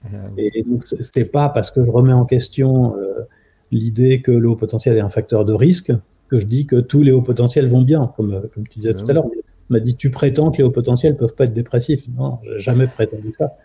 Ah 0.06 0.18
Et 0.38 0.64
donc, 0.64 0.84
c'est 0.86 1.26
pas 1.26 1.50
parce 1.50 1.72
que 1.72 1.84
je 1.84 1.90
remets 1.90 2.14
en 2.14 2.26
question 2.26 2.96
euh, 2.98 3.28
l'idée 3.72 4.22
que 4.22 4.32
le 4.32 4.50
haut 4.50 4.56
potentiel 4.56 4.96
est 4.96 5.02
un 5.02 5.10
facteur 5.10 5.44
de 5.44 5.54
risque 5.54 5.92
que 6.30 6.40
je 6.40 6.46
dis 6.46 6.66
que 6.66 6.78
tous 6.78 7.04
les 7.04 7.12
hauts 7.12 7.22
potentiels 7.22 7.68
vont 7.68 7.82
bien, 7.82 8.12
comme, 8.16 8.48
comme 8.54 8.68
tu 8.68 8.80
disais 8.80 8.94
ah 8.96 9.02
tout 9.02 9.10
à 9.10 9.14
l'heure 9.14 9.26
m'a 9.74 9.80
dit 9.80 9.96
Tu 9.96 10.10
prétends 10.10 10.52
que 10.52 10.58
les 10.58 10.64
hauts 10.64 10.72
potentiels 10.72 11.18
peuvent 11.18 11.36
pas 11.36 11.46
être 11.46 11.54
dépressifs 11.54 12.04
Non, 12.18 12.40
j'ai 12.44 12.60
jamais 12.60 12.88
prétendu 12.88 13.34
ça. 13.38 13.58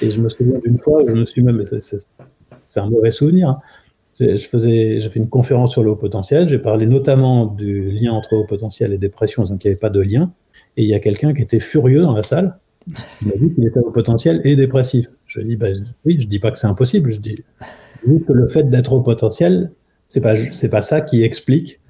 Et 0.00 0.10
je 0.10 0.20
me 0.20 0.28
souviens 0.28 0.58
d'une 0.58 0.78
fois, 0.78 1.02
je 1.06 1.12
me 1.12 1.24
suis 1.24 1.42
même, 1.42 1.64
c'est 2.66 2.80
un 2.80 2.88
mauvais 2.88 3.10
souvenir. 3.10 3.48
Hein. 3.48 3.60
Je 4.20 4.36
faisais, 4.36 5.00
j'ai 5.00 5.10
fait 5.10 5.20
une 5.20 5.28
conférence 5.28 5.72
sur 5.72 5.82
le 5.82 5.90
haut 5.90 5.96
potentiel. 5.96 6.48
J'ai 6.48 6.58
parlé 6.58 6.86
notamment 6.86 7.46
du 7.46 7.90
lien 7.90 8.12
entre 8.12 8.34
haut 8.34 8.44
potentiel 8.44 8.92
et 8.92 8.98
dépression, 8.98 9.44
donc 9.44 9.64
il 9.64 9.68
n'y 9.68 9.72
avait 9.72 9.80
pas 9.80 9.90
de 9.90 10.00
lien. 10.00 10.32
Et 10.76 10.82
il 10.82 10.88
y 10.88 10.94
a 10.94 11.00
quelqu'un 11.00 11.34
qui 11.34 11.42
était 11.42 11.60
furieux 11.60 12.02
dans 12.02 12.14
la 12.14 12.22
salle. 12.22 12.56
Il 13.22 13.28
m'a 13.28 13.34
dit 13.36 13.54
qu'il 13.54 13.66
était 13.66 13.78
haut 13.78 13.90
potentiel 13.90 14.40
et 14.44 14.56
dépressif. 14.56 15.06
Je 15.26 15.40
dit, 15.40 15.56
bah, 15.56 15.68
oui, 16.04 16.18
je 16.20 16.26
dis 16.26 16.38
pas 16.38 16.50
que 16.50 16.58
c'est 16.58 16.66
impossible. 16.66 17.12
Je 17.12 17.20
dis, 17.20 17.36
que 18.04 18.32
le 18.32 18.48
fait 18.48 18.64
d'être 18.64 18.92
au 18.92 19.02
potentiel, 19.02 19.70
c'est 20.08 20.20
pas, 20.20 20.34
pas 20.70 20.82
ça 20.82 21.00
qui 21.00 21.22
explique 21.22 21.80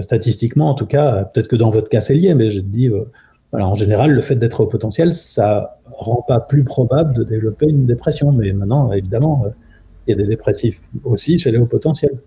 statistiquement, 0.00 0.70
en 0.70 0.74
tout 0.74 0.86
cas, 0.86 1.24
peut-être 1.24 1.48
que 1.48 1.56
dans 1.56 1.70
votre 1.70 1.88
cas 1.88 2.00
c'est 2.00 2.14
lié, 2.14 2.34
mais 2.34 2.50
je 2.50 2.60
dis, 2.60 2.88
euh, 2.88 3.04
voilà, 3.52 3.68
en 3.68 3.74
général, 3.74 4.12
le 4.12 4.22
fait 4.22 4.36
d'être 4.36 4.60
au 4.60 4.66
potentiel, 4.66 5.14
ça 5.14 5.78
rend 5.92 6.22
pas 6.22 6.40
plus 6.40 6.64
probable 6.64 7.14
de 7.14 7.24
développer 7.24 7.66
une 7.66 7.86
dépression. 7.86 8.32
Mais 8.32 8.52
maintenant, 8.52 8.92
évidemment, 8.92 9.44
euh, 9.46 9.50
il 10.06 10.10
y 10.10 10.14
a 10.14 10.16
des 10.16 10.28
dépressifs 10.28 10.80
aussi 11.04 11.38
chez 11.38 11.50
les 11.50 11.58
hauts 11.58 11.66
potentiels. 11.66 12.18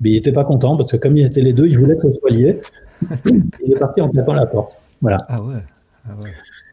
Mais 0.00 0.10
il 0.10 0.14
n'était 0.14 0.32
pas 0.32 0.44
content 0.44 0.76
parce 0.76 0.92
que 0.92 0.96
comme 0.96 1.16
il 1.16 1.26
était 1.26 1.40
les 1.40 1.52
deux, 1.52 1.66
il 1.66 1.78
voulait 1.78 1.96
que 1.96 2.12
soit 2.12 2.30
lié. 2.30 2.60
il 3.26 3.72
est 3.72 3.78
parti 3.78 4.00
en 4.00 4.08
tapant 4.08 4.34
la 4.34 4.46
porte. 4.46 4.72
Voilà. 5.00 5.18
Ah 5.28 5.42
ouais. 5.42 5.62
Ah 6.04 6.12
ouais. 6.22 6.30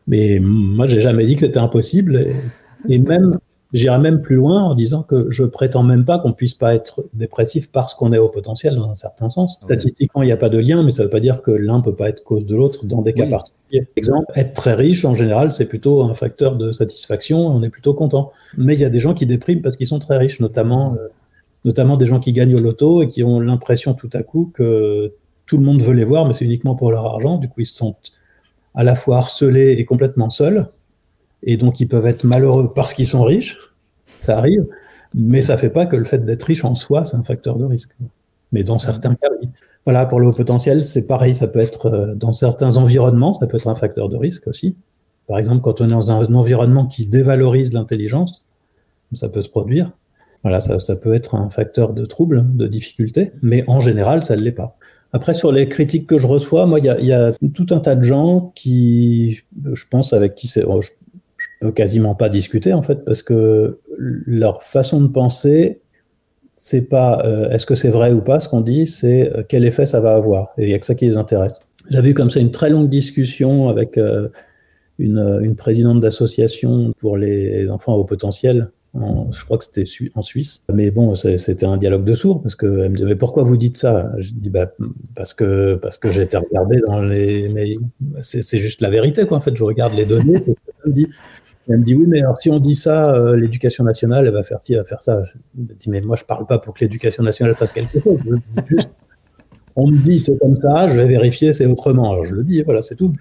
Mais 0.07 0.39
moi, 0.39 0.85
j'ai 0.85 1.01
jamais 1.01 1.25
dit 1.25 1.35
que 1.35 1.41
c'était 1.41 1.59
impossible. 1.59 2.17
Et, 2.17 2.35
et 2.95 2.99
même 2.99 3.39
J'irai 3.75 3.97
même 3.97 4.21
plus 4.21 4.37
loin 4.37 4.63
en 4.63 4.73
disant 4.73 5.03
que 5.03 5.29
je 5.29 5.43
prétends 5.43 5.83
même 5.83 6.05
pas 6.05 6.17
qu'on 6.17 6.31
puisse 6.31 6.53
pas 6.53 6.73
être 6.73 7.03
dépressif 7.13 7.69
parce 7.69 7.93
qu'on 7.93 8.13
est 8.13 8.17
au 8.17 8.29
potentiel 8.29 8.75
dans 8.75 8.89
un 8.89 8.95
certain 8.95 9.27
sens. 9.27 9.59
Statistiquement, 9.61 10.23
il 10.23 10.27
n'y 10.27 10.31
a 10.31 10.37
pas 10.37 10.47
de 10.47 10.57
lien, 10.57 10.81
mais 10.81 10.91
ça 10.91 11.03
ne 11.03 11.07
veut 11.07 11.11
pas 11.11 11.19
dire 11.19 11.41
que 11.41 11.51
l'un 11.51 11.81
peut 11.81 11.93
pas 11.93 12.07
être 12.07 12.23
cause 12.23 12.45
de 12.45 12.55
l'autre 12.55 12.85
dans 12.85 13.01
des 13.01 13.11
cas 13.11 13.27
particuliers. 13.27 13.85
Exemple, 13.97 14.31
être 14.35 14.53
très 14.53 14.75
riche, 14.75 15.03
en 15.03 15.13
général, 15.13 15.51
c'est 15.51 15.65
plutôt 15.65 16.03
un 16.03 16.13
facteur 16.13 16.55
de 16.55 16.71
satisfaction, 16.71 17.37
on 17.47 17.61
est 17.63 17.69
plutôt 17.69 17.93
content. 17.93 18.31
Mais 18.57 18.75
il 18.75 18.79
y 18.79 18.85
a 18.85 18.89
des 18.89 19.01
gens 19.01 19.13
qui 19.13 19.25
dépriment 19.25 19.61
parce 19.61 19.75
qu'ils 19.75 19.87
sont 19.87 19.99
très 19.99 20.17
riches, 20.17 20.39
notamment, 20.39 20.93
euh, 20.93 21.09
notamment 21.65 21.97
des 21.97 22.05
gens 22.05 22.21
qui 22.21 22.31
gagnent 22.31 22.55
au 22.55 22.61
loto 22.61 23.01
et 23.01 23.09
qui 23.09 23.23
ont 23.23 23.41
l'impression 23.41 23.93
tout 23.93 24.09
à 24.13 24.23
coup 24.23 24.51
que 24.53 25.15
tout 25.47 25.57
le 25.57 25.63
monde 25.63 25.81
veut 25.81 25.93
les 25.93 26.05
voir, 26.05 26.25
mais 26.25 26.33
c'est 26.33 26.45
uniquement 26.45 26.75
pour 26.75 26.91
leur 26.91 27.05
argent. 27.05 27.39
Du 27.39 27.49
coup, 27.49 27.59
ils 27.59 27.65
se 27.65 27.75
sentent 27.75 28.13
à 28.73 28.85
la 28.85 28.95
fois 28.95 29.17
harcelés 29.17 29.75
et 29.77 29.83
complètement 29.83 30.29
seuls 30.29 30.69
et 31.45 31.57
donc 31.57 31.79
ils 31.79 31.87
peuvent 31.87 32.07
être 32.07 32.23
malheureux 32.23 32.71
parce 32.73 32.93
qu'ils 32.93 33.07
sont 33.07 33.23
riches, 33.23 33.57
ça 34.05 34.37
arrive, 34.37 34.65
mais 35.13 35.41
ça 35.41 35.53
ne 35.53 35.59
fait 35.59 35.69
pas 35.69 35.85
que 35.85 35.95
le 35.95 36.05
fait 36.05 36.25
d'être 36.25 36.43
riche 36.43 36.65
en 36.65 36.75
soi, 36.75 37.05
c'est 37.05 37.15
un 37.15 37.23
facteur 37.23 37.57
de 37.57 37.65
risque. 37.65 37.91
Mais 38.51 38.63
dans 38.63 38.79
certains 38.79 39.15
cas, 39.15 39.27
oui. 39.41 39.49
Voilà, 39.85 40.05
pour 40.05 40.19
le 40.19 40.27
haut 40.27 40.33
potentiel, 40.33 40.83
c'est 40.83 41.05
pareil, 41.05 41.35
ça 41.35 41.47
peut 41.47 41.59
être 41.59 41.85
euh, 41.85 42.15
dans 42.15 42.33
certains 42.33 42.77
environnements, 42.77 43.35
ça 43.35 43.45
peut 43.45 43.57
être 43.57 43.67
un 43.67 43.75
facteur 43.75 44.09
de 44.09 44.17
risque 44.17 44.47
aussi. 44.47 44.75
Par 45.27 45.37
exemple, 45.37 45.61
quand 45.61 45.79
on 45.81 45.85
est 45.85 45.91
dans 45.91 46.11
un 46.11 46.33
environnement 46.33 46.87
qui 46.87 47.05
dévalorise 47.05 47.71
l'intelligence, 47.73 48.45
ça 49.13 49.29
peut 49.29 49.41
se 49.41 49.49
produire. 49.49 49.91
Voilà, 50.43 50.59
ça, 50.59 50.79
ça, 50.79 50.95
peut 50.95 51.13
être 51.13 51.35
un 51.35 51.49
facteur 51.49 51.93
de 51.93 52.05
trouble, 52.05 52.45
de 52.55 52.67
difficulté, 52.67 53.31
mais 53.41 53.63
en 53.67 53.81
général, 53.81 54.23
ça 54.23 54.35
ne 54.35 54.41
l'est 54.41 54.51
pas. 54.51 54.77
Après, 55.13 55.33
sur 55.33 55.51
les 55.51 55.69
critiques 55.69 56.07
que 56.07 56.17
je 56.17 56.27
reçois, 56.27 56.65
moi, 56.65 56.79
il 56.79 56.85
y, 56.85 57.05
y 57.05 57.13
a, 57.13 57.31
tout 57.53 57.67
un 57.71 57.79
tas 57.79 57.95
de 57.95 58.03
gens 58.03 58.51
qui, 58.55 59.41
je 59.73 59.85
pense, 59.89 60.13
avec 60.13 60.35
qui 60.35 60.47
c'est, 60.47 60.63
oh, 60.63 60.81
quasiment 61.75 62.15
pas 62.15 62.29
discuter 62.29 62.73
en 62.73 62.81
fait 62.81 63.05
parce 63.05 63.23
que 63.23 63.79
leur 63.97 64.63
façon 64.63 65.01
de 65.01 65.07
penser 65.07 65.81
c'est 66.55 66.83
pas 66.83 67.21
euh, 67.25 67.49
est-ce 67.49 67.65
que 67.65 67.75
c'est 67.75 67.89
vrai 67.89 68.11
ou 68.11 68.21
pas 68.21 68.39
ce 68.39 68.47
qu'on 68.49 68.61
dit 68.61 68.87
c'est 68.87 69.31
euh, 69.35 69.43
quel 69.47 69.65
effet 69.65 69.85
ça 69.85 69.99
va 69.99 70.15
avoir 70.15 70.53
et 70.57 70.63
il 70.63 70.69
y 70.69 70.73
a 70.73 70.79
que 70.79 70.85
ça 70.85 70.95
qui 70.95 71.05
les 71.05 71.17
intéresse 71.17 71.59
j'avais 71.89 72.09
eu 72.09 72.13
comme 72.13 72.29
ça 72.29 72.39
une 72.39 72.51
très 72.51 72.69
longue 72.69 72.89
discussion 72.89 73.69
avec 73.69 73.97
euh, 73.97 74.29
une, 74.99 75.39
une, 75.41 75.55
présidente 75.55 75.99
d'association 75.99 76.93
pour 76.99 77.17
les 77.17 77.69
enfants 77.69 77.95
au 77.95 78.05
potentiel 78.05 78.69
je 79.31 79.43
crois 79.43 79.57
que 79.57 79.65
c'était 79.65 79.83
en 80.15 80.21
Suisse. 80.21 80.63
Mais 80.73 80.91
bon, 80.91 81.15
c'était 81.15 81.65
un 81.65 81.77
dialogue 81.77 82.05
de 82.05 82.15
sourds 82.15 82.41
parce 82.41 82.55
qu'elle 82.55 82.89
me 82.89 82.95
disait 82.95 83.05
mais 83.05 83.15
pourquoi 83.15 83.43
vous 83.43 83.57
dites 83.57 83.77
ça? 83.77 84.11
Je 84.19 84.31
dis 84.31 84.49
bah 84.49 84.71
parce 85.15 85.33
que 85.33 85.75
parce 85.75 85.97
que 85.97 86.11
j'ai 86.11 86.21
été 86.21 86.37
regardé 86.37 86.79
dans 86.87 87.01
les 87.01 87.49
mais 87.49 87.75
c'est 88.21 88.57
juste 88.57 88.81
la 88.81 88.89
vérité 88.89 89.25
quoi. 89.25 89.37
En 89.37 89.41
fait, 89.41 89.55
je 89.55 89.63
regarde 89.63 89.93
les 89.95 90.05
données. 90.05 90.41
Me 90.85 90.91
elle 91.67 91.79
me 91.79 91.83
dit 91.83 91.95
oui, 91.95 92.05
mais 92.07 92.19
alors 92.19 92.37
si 92.37 92.49
on 92.49 92.59
dit 92.59 92.75
ça, 92.75 93.13
euh, 93.13 93.35
l'éducation 93.35 93.83
nationale, 93.83 94.27
elle 94.27 94.33
va 94.33 94.43
faire 94.43 94.59
ci, 94.61 94.73
elle 94.73 94.79
va 94.79 94.85
faire 94.85 95.01
ça. 95.01 95.23
Je 95.25 95.61
me 95.61 95.73
dis 95.73 95.89
mais 95.89 96.01
moi 96.01 96.15
je 96.15 96.23
parle 96.23 96.45
pas 96.45 96.59
pour 96.59 96.73
que 96.73 96.81
l'éducation 96.81 97.23
nationale 97.23 97.55
fasse 97.55 97.71
quelque 97.71 97.99
chose. 97.99 98.21
juste, 98.67 98.89
on 99.75 99.87
me 99.87 99.97
dit 99.97 100.19
c'est 100.19 100.37
comme 100.37 100.55
ça, 100.55 100.87
je 100.87 100.95
vais 100.95 101.07
vérifier, 101.07 101.53
c'est 101.53 101.65
autrement. 101.65 102.11
Alors 102.11 102.23
je 102.23 102.35
le 102.35 102.43
dis, 102.43 102.61
voilà, 102.61 102.81
c'est 102.81 102.95
tout. 102.95 103.11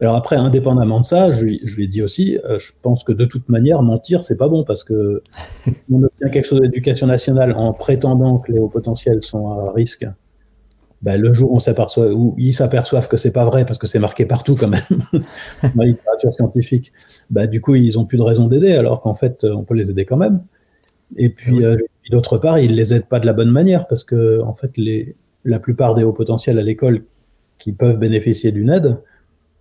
Alors 0.00 0.16
après, 0.16 0.36
indépendamment 0.36 1.00
de 1.00 1.06
ça, 1.06 1.30
je, 1.30 1.46
je 1.62 1.76
lui 1.76 1.84
ai 1.84 1.88
dit 1.88 2.02
aussi, 2.02 2.38
euh, 2.44 2.58
je 2.58 2.72
pense 2.82 3.04
que 3.04 3.12
de 3.12 3.24
toute 3.24 3.48
manière, 3.48 3.82
mentir, 3.82 4.24
c'est 4.24 4.36
pas 4.36 4.48
bon 4.48 4.64
parce 4.64 4.82
que 4.82 5.22
on 5.92 6.02
obtient 6.02 6.28
quelque 6.30 6.46
chose 6.46 6.60
d'éducation 6.60 7.06
nationale 7.06 7.52
en 7.52 7.72
prétendant 7.72 8.38
que 8.38 8.52
les 8.52 8.58
hauts 8.58 8.68
potentiels 8.68 9.22
sont 9.22 9.48
à 9.48 9.72
risque 9.72 10.06
ben, 11.02 11.20
le 11.20 11.32
jour 11.32 11.52
où 11.52 11.56
on 11.56 11.60
s'aperçoit, 11.60 12.12
où 12.12 12.34
ils 12.36 12.52
s'aperçoivent 12.52 13.08
que 13.08 13.16
c'est 13.16 13.30
pas 13.30 13.44
vrai 13.44 13.64
parce 13.64 13.78
que 13.78 13.86
c'est 13.86 13.98
marqué 13.98 14.26
partout 14.26 14.54
quand 14.54 14.68
même 14.68 14.80
dans 15.62 15.70
la 15.76 15.86
littérature 15.86 16.34
scientifique, 16.34 16.92
ben, 17.30 17.46
du 17.46 17.60
coup 17.60 17.74
ils 17.74 17.98
ont 17.98 18.04
plus 18.04 18.18
de 18.18 18.22
raison 18.22 18.48
d'aider 18.48 18.72
alors 18.72 19.00
qu'en 19.00 19.14
fait 19.14 19.44
on 19.44 19.62
peut 19.62 19.74
les 19.74 19.90
aider 19.90 20.04
quand 20.04 20.18
même. 20.18 20.42
Et 21.16 21.30
puis 21.30 21.64
euh, 21.64 21.76
d'autre 22.10 22.38
part 22.38 22.58
ils 22.58 22.74
les 22.74 22.92
aident 22.94 23.06
pas 23.06 23.20
de 23.20 23.26
la 23.26 23.32
bonne 23.32 23.50
manière 23.50 23.86
parce 23.86 24.04
que 24.04 24.40
en 24.42 24.54
fait 24.54 24.72
les, 24.76 25.16
la 25.44 25.58
plupart 25.58 25.94
des 25.94 26.04
hauts 26.04 26.12
potentiels 26.12 26.58
à 26.58 26.62
l'école 26.62 27.04
qui 27.58 27.72
peuvent 27.72 27.98
bénéficier 27.98 28.52
d'une 28.52 28.70
aide, 28.70 28.98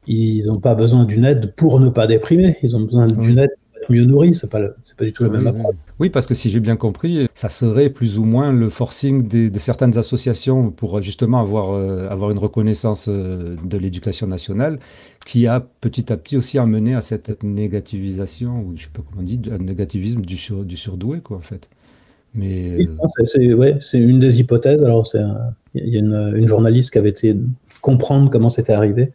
ils 0.08 0.46
n'ont 0.48 0.60
pas 0.60 0.76
besoin 0.76 1.06
d'une 1.06 1.26
aide 1.26 1.54
pour 1.56 1.80
ne 1.80 1.90
pas 1.90 2.08
déprimer, 2.08 2.58
ils 2.64 2.76
ont 2.76 2.82
besoin 2.82 3.08
d'une 3.08 3.40
aide 3.40 3.52
mieux 3.90 4.06
nourri, 4.06 4.36
c'est 4.36 4.50
pas, 4.50 4.60
c'est 4.82 4.96
pas 4.96 5.06
du 5.06 5.12
tout 5.12 5.24
la 5.24 5.30
même 5.30 5.48
approche. 5.48 5.76
Oui, 6.00 6.10
parce 6.10 6.26
que 6.26 6.34
si 6.34 6.50
j'ai 6.50 6.60
bien 6.60 6.76
compris, 6.76 7.28
ça 7.34 7.50
serait 7.50 7.90
plus 7.90 8.18
ou 8.18 8.24
moins 8.24 8.54
le 8.54 8.70
forcing 8.70 9.28
de 9.28 9.60
certaines 9.60 9.98
associations 9.98 10.72
pour 10.72 11.02
justement 11.02 11.40
avoir, 11.42 11.74
euh, 11.74 12.08
avoir 12.10 12.32
une 12.32 12.40
reconnaissance 12.40 13.08
euh, 13.10 13.56
de 13.64 13.78
l'éducation 13.78 14.28
nationale 14.28 14.80
qui 15.26 15.48
a 15.48 15.60
petit 15.60 16.12
à 16.12 16.18
petit 16.18 16.38
aussi 16.38 16.58
amené 16.58 16.96
à 16.96 17.02
cette 17.02 17.44
négativisation, 17.44 18.62
ou 18.62 18.74
je 18.76 18.84
sais 18.84 18.90
pas 18.94 19.02
comment 19.10 19.22
on 19.22 19.26
dit, 19.26 19.42
un 19.52 19.58
négativisme 19.58 20.22
du, 20.22 20.38
du 20.66 20.78
surdoué, 20.78 21.20
quoi, 21.20 21.38
en 21.38 21.42
fait. 21.42 21.70
Mais... 22.36 22.76
Oui, 22.78 22.90
c'est, 23.26 23.54
ouais, 23.54 23.78
c'est 23.80 24.00
une 24.00 24.20
des 24.20 24.40
hypothèses. 24.40 24.84
Alors, 24.84 25.08
il 25.76 25.90
y 25.90 25.98
a 25.98 26.00
une, 26.00 26.34
une 26.36 26.48
journaliste 26.48 26.92
qui 26.92 26.98
avait 26.98 27.10
été 27.10 27.36
comprendre 27.82 28.30
comment 28.30 28.50
c'était 28.50 28.74
arrivé 28.74 29.12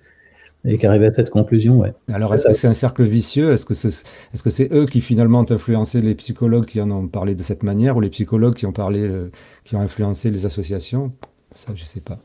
et 0.65 0.79
qui 0.79 0.87
arrivait 0.87 1.07
à 1.07 1.11
cette 1.11 1.31
conclusion. 1.31 1.79
Ouais. 1.79 1.93
Alors, 2.13 2.35
est-ce 2.35 2.49
que 2.49 2.55
c'est 2.55 2.69
un 2.69 2.75
cercle 2.75 3.03
vicieux? 3.03 3.53
Est-ce 3.53 3.67
que 3.67 3.75
c'est 3.75 3.89
est 3.89 4.37
-ce 4.37 4.51
c'est 4.51 4.73
eux 4.73 4.87
qui 4.87 5.01
finalement 5.01 5.41
ont 5.41 5.51
influencé 5.51 6.01
les 6.01 6.15
psychologues 6.15 6.65
qui 6.65 6.81
en 6.81 6.91
ont 6.91 7.07
parlé 7.07 7.35
de 7.35 7.43
cette 7.43 7.63
manière 7.63 7.97
ou 7.97 8.01
les 8.01 8.09
psychologues 8.09 8.55
qui 8.55 8.67
ont, 8.67 8.73
parlé, 8.73 9.01
euh, 9.01 9.31
qui 9.65 9.77
ont 9.77 9.81
influencé 9.81 10.31
les 10.31 10.47
associations? 10.47 11.13
Ça, 11.55 11.73
je 11.75 11.83
ne 11.83 11.87
sais 11.87 12.01
pas. 12.01 12.19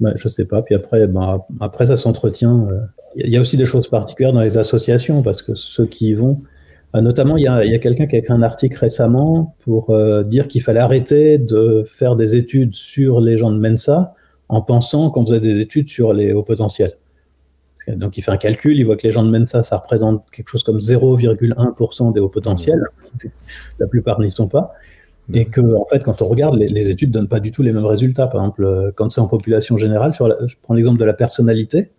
Ouais, 0.00 0.12
je 0.16 0.24
ne 0.28 0.28
sais 0.28 0.44
pas. 0.44 0.62
Puis 0.62 0.74
après, 0.74 1.06
ben, 1.08 1.40
après 1.60 1.86
ça 1.86 1.96
s'entretient. 1.96 2.68
Euh, 2.70 2.80
il 3.16 3.32
y 3.32 3.36
a 3.36 3.40
aussi 3.40 3.56
des 3.56 3.66
choses 3.66 3.88
particulières 3.88 4.32
dans 4.32 4.42
les 4.42 4.58
associations 4.58 5.22
parce 5.22 5.42
que 5.42 5.54
ceux 5.54 5.86
qui 5.86 6.08
y 6.08 6.14
vont, 6.14 6.38
euh, 6.94 7.00
notamment, 7.00 7.36
il 7.36 7.44
y 7.44 7.48
a, 7.48 7.54
a 7.54 7.78
quelqu'un 7.78 8.06
qui 8.06 8.14
a 8.14 8.18
écrit 8.18 8.34
un 8.34 8.42
article 8.42 8.78
récemment 8.78 9.56
pour 9.64 9.82
dire 10.24 10.46
qu'il 10.48 10.62
fallait 10.62 10.80
arrêter 10.80 11.38
de 11.38 11.82
faire 11.84 12.14
des 12.14 12.36
études 12.36 12.74
sur 12.74 13.20
les 13.20 13.36
gens 13.38 13.50
de 13.50 13.58
Mensa 13.58 14.14
en 14.48 14.60
pensant 14.62 15.10
qu'on 15.10 15.24
faisait 15.26 15.40
des 15.40 15.58
études 15.60 15.88
sur 15.88 16.12
les 16.12 16.32
hauts 16.32 16.44
potentiels. 16.44 16.94
Donc 17.88 18.18
il 18.18 18.22
fait 18.22 18.30
un 18.30 18.36
calcul, 18.36 18.76
il 18.76 18.84
voit 18.84 18.96
que 18.96 19.06
les 19.06 19.12
gens 19.12 19.24
de 19.24 19.30
Mensa, 19.30 19.62
ça 19.62 19.76
représente 19.76 20.28
quelque 20.30 20.48
chose 20.48 20.62
comme 20.62 20.78
0,1% 20.78 22.12
des 22.12 22.20
hauts 22.20 22.28
potentiels. 22.28 22.82
La 23.78 23.86
plupart 23.86 24.20
n'y 24.20 24.30
sont 24.30 24.48
pas. 24.48 24.74
Et 25.32 25.44
que, 25.44 25.60
en 25.60 25.84
fait, 25.86 26.04
quand 26.04 26.22
on 26.22 26.26
regarde, 26.26 26.56
les, 26.56 26.68
les 26.68 26.88
études 26.88 27.10
donnent 27.10 27.28
pas 27.28 27.40
du 27.40 27.50
tout 27.50 27.62
les 27.62 27.72
mêmes 27.72 27.84
résultats. 27.84 28.28
Par 28.28 28.42
exemple, 28.42 28.64
euh, 28.64 28.92
quand 28.94 29.10
c'est 29.10 29.20
en 29.20 29.26
population 29.26 29.76
générale, 29.76 30.14
sur 30.14 30.28
je 30.46 30.54
prends 30.62 30.74
l'exemple 30.74 31.00
de 31.00 31.04
la 31.04 31.14
personnalité, 31.14 31.90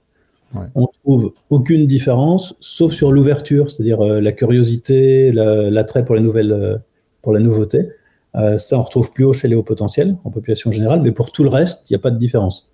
ouais. 0.55 0.61
on 0.75 0.87
trouve 1.03 1.33
aucune 1.49 1.85
différence, 1.87 2.55
sauf 2.61 2.93
sur 2.93 3.11
l'ouverture, 3.11 3.69
c'est-à-dire 3.69 4.01
euh, 4.01 4.21
la 4.21 4.31
curiosité, 4.31 5.31
l'attrait 5.33 6.05
pour 6.05 6.15
les 6.15 6.21
nouvelles, 6.21 6.53
euh, 6.53 6.77
pour 7.21 7.33
la 7.33 7.39
nouveauté. 7.39 7.89
Euh, 8.35 8.57
ça, 8.57 8.77
on 8.77 8.83
retrouve 8.83 9.11
plus 9.11 9.23
haut 9.23 9.33
chez 9.33 9.47
les 9.47 9.55
hauts 9.55 9.63
potentiels, 9.63 10.17
en 10.23 10.29
population 10.29 10.71
générale, 10.71 11.01
mais 11.01 11.11
pour 11.11 11.31
tout 11.31 11.43
le 11.43 11.49
reste, 11.49 11.89
il 11.89 11.93
n'y 11.93 11.97
a 11.97 12.01
pas 12.01 12.11
de 12.11 12.17
différence. 12.17 12.69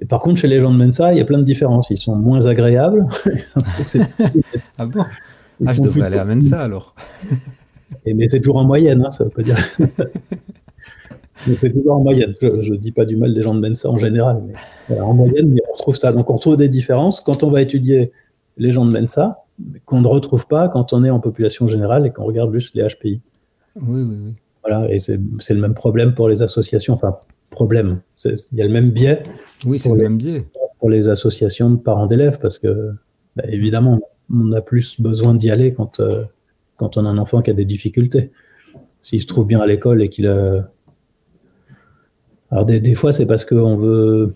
Et 0.00 0.04
par 0.04 0.20
contre, 0.20 0.38
chez 0.40 0.48
les 0.48 0.60
gens 0.60 0.72
de 0.72 0.76
Mensa, 0.76 1.12
il 1.12 1.18
y 1.18 1.20
a 1.20 1.24
plein 1.24 1.38
de 1.38 1.44
différences. 1.44 1.90
Ils 1.90 1.96
sont 1.96 2.14
moins 2.14 2.46
agréables. 2.46 3.06
ah 4.78 4.86
bon? 4.86 5.04
Ah, 5.66 5.72
je 5.72 5.82
devrais 5.82 6.06
aller 6.06 6.18
à 6.18 6.24
Mensa 6.24 6.60
alors. 6.60 6.94
Et, 8.06 8.14
mais 8.14 8.28
c'est 8.28 8.40
toujours 8.40 8.58
en 8.58 8.66
moyenne, 8.66 9.04
hein, 9.04 9.10
ça 9.10 9.24
veut 9.24 9.30
pas 9.30 9.42
dire. 9.42 9.58
c'est 11.56 11.72
toujours 11.72 11.96
en 11.96 12.00
moyenne. 12.00 12.34
Je 12.40 12.72
ne 12.72 12.76
dis 12.76 12.92
pas 12.92 13.04
du 13.04 13.16
mal 13.16 13.34
des 13.34 13.42
gens 13.42 13.54
de 13.54 13.60
Mensa 13.60 13.90
en 13.90 13.98
général, 13.98 14.42
mais 14.88 15.00
en 15.00 15.12
moyenne, 15.12 15.54
on 15.68 15.72
retrouve 15.72 15.96
ça. 15.96 16.12
Donc 16.12 16.30
on 16.30 16.34
retrouve 16.36 16.56
des 16.56 16.68
différences 16.68 17.20
quand 17.20 17.42
on 17.42 17.50
va 17.50 17.60
étudier 17.60 18.12
les 18.58 18.70
gens 18.70 18.84
de 18.84 18.92
Mensa, 18.92 19.44
qu'on 19.86 20.00
ne 20.00 20.06
retrouve 20.06 20.46
pas 20.46 20.68
quand 20.68 20.92
on 20.92 21.02
est 21.04 21.10
en 21.10 21.18
population 21.18 21.66
générale 21.66 22.06
et 22.06 22.10
qu'on 22.10 22.24
regarde 22.24 22.54
juste 22.54 22.74
les 22.76 22.86
HPI. 22.86 23.20
Oui, 23.76 24.02
oui, 24.02 24.16
oui. 24.24 24.34
Voilà, 24.62 24.92
et 24.92 24.98
c'est 24.98 25.18
le 25.18 25.60
même 25.60 25.74
problème 25.74 26.14
pour 26.14 26.28
les 26.28 26.42
associations. 26.42 26.94
Enfin, 26.94 27.18
problème. 27.50 28.00
Il 28.24 28.58
y 28.58 28.62
a 28.62 28.64
le 28.64 28.72
même 28.72 28.90
biais. 28.90 29.22
Oui, 29.66 29.78
c'est 29.78 29.90
le 29.90 29.96
même 29.96 30.16
biais. 30.16 30.44
Pour 30.78 30.88
les 30.88 31.08
associations 31.08 31.68
de 31.68 31.76
parents 31.76 32.06
d'élèves, 32.06 32.38
parce 32.40 32.58
que, 32.58 32.92
bah, 33.36 33.44
évidemment, 33.48 34.00
on 34.32 34.52
a 34.52 34.60
plus 34.60 35.00
besoin 35.00 35.34
d'y 35.34 35.50
aller 35.50 35.74
quand, 35.74 36.00
euh, 36.00 36.24
quand 36.76 36.96
on 36.96 37.04
a 37.04 37.08
un 37.08 37.18
enfant 37.18 37.42
qui 37.42 37.50
a 37.50 37.54
des 37.54 37.64
difficultés. 37.64 38.30
S'il 39.02 39.20
se 39.20 39.26
trouve 39.26 39.46
bien 39.46 39.60
à 39.60 39.66
l'école 39.66 40.02
et 40.02 40.08
qu'il 40.08 40.26
a. 40.26 40.70
Alors, 42.50 42.64
des, 42.64 42.80
des 42.80 42.94
fois, 42.94 43.12
c'est 43.12 43.26
parce 43.26 43.44
qu'on 43.44 43.76
veut. 43.76 44.34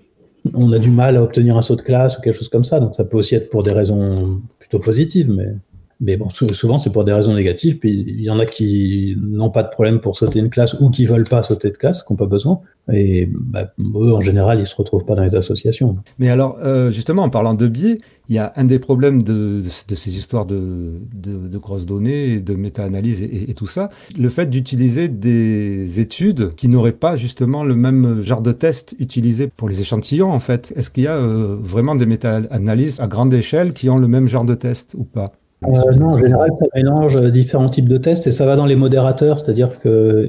On 0.53 0.72
a 0.72 0.79
du 0.79 0.90
mal 0.90 1.16
à 1.16 1.22
obtenir 1.22 1.57
un 1.57 1.62
saut 1.62 1.77
de 1.77 1.83
classe 1.83 2.18
ou 2.18 2.20
quelque 2.20 2.37
chose 2.37 2.50
comme 2.50 2.64
ça. 2.64 2.79
Donc, 2.81 2.94
ça 2.94 3.05
peut 3.05 3.16
aussi 3.16 3.35
être 3.35 3.48
pour 3.48 3.62
des 3.62 3.72
raisons 3.72 4.42
plutôt 4.59 4.79
positives, 4.79 5.31
mais 5.31 5.55
mais 6.01 6.17
bon, 6.17 6.29
souvent 6.31 6.79
c'est 6.79 6.91
pour 6.91 7.05
des 7.05 7.13
raisons 7.13 7.35
négatives. 7.35 7.79
Puis 7.79 8.05
il 8.07 8.21
y 8.21 8.31
en 8.31 8.39
a 8.39 8.47
qui 8.47 9.17
n'ont 9.21 9.51
pas 9.51 9.63
de 9.63 9.71
problème 9.71 10.01
pour 10.01 10.17
sauter 10.17 10.39
une 10.39 10.51
classe 10.51 10.75
ou 10.75 10.91
qui 10.91 11.07
veulent 11.07 11.29
pas 11.29 11.43
sauter 11.43 11.71
de 11.71 11.77
classe, 11.77 12.03
qui 12.03 12.13
n'ont 12.13 12.17
pas 12.17 12.27
besoin. 12.27 12.61
Et 12.93 13.31
bah, 13.33 13.73
eux, 13.79 14.13
en 14.13 14.21
général, 14.21 14.61
ils 14.61 14.67
se 14.67 14.75
retrouvent 14.75 15.07
pas 15.07 15.15
dans 15.15 15.23
les 15.23 15.37
associations. 15.37 15.97
Mais 16.19 16.29
alors, 16.29 16.59
euh, 16.63 16.91
justement, 16.91 17.23
en 17.23 17.31
parlant 17.31 17.55
de 17.55 17.67
biais, 17.67 17.99
il 18.29 18.35
y 18.35 18.39
a 18.39 18.53
un 18.57 18.65
des 18.65 18.79
problèmes 18.79 19.23
de, 19.23 19.63
ces 19.63 20.19
histoires 20.19 20.45
de, 20.45 20.93
de, 21.15 21.59
grosses 21.59 21.87
données, 21.87 22.41
de 22.41 22.55
méta-analyse 22.55 23.23
et, 23.23 23.51
et, 23.51 23.55
tout 23.55 23.67
ça, 23.67 23.89
le 24.19 24.29
fait 24.29 24.47
d'utiliser 24.47 25.09
des 25.09 26.01
études 26.01 26.55
qui 26.55 26.69
n'auraient 26.69 26.93
pas 26.93 27.17
justement 27.17 27.65
le 27.65 27.75
même 27.75 28.21
genre 28.23 28.43
de 28.43 28.53
test 28.53 28.95
utilisé 28.99 29.47
pour 29.47 29.69
les 29.69 29.81
échantillons, 29.81 30.31
en 30.31 30.41
fait. 30.41 30.73
Est-ce 30.77 30.91
qu'il 30.91 31.05
y 31.05 31.09
a 31.09 31.17
euh, 31.17 31.57
vraiment 31.59 31.95
des 31.95 32.07
méta-analyses 32.07 33.01
à 33.01 33.07
grande 33.07 33.33
échelle 33.33 33.73
qui 33.73 33.89
ont 33.89 33.99
le 33.99 34.09
même 34.09 34.29
genre 34.29 34.45
de 34.45 34.55
test 34.55 34.95
ou 34.99 35.05
pas? 35.05 35.33
Euh, 35.66 35.92
non, 35.92 36.09
en 36.09 36.18
général, 36.18 36.50
ça 36.59 36.66
mélange 36.74 37.20
différents 37.31 37.68
types 37.68 37.88
de 37.88 37.96
tests 37.96 38.27
et 38.27 38.33
ça 38.33 38.46
va 38.46 38.57
dans 38.57 38.66
les 38.66 38.77
modérateurs, 38.77 39.40
c'est-à-dire 39.40 39.79
que 39.79 40.29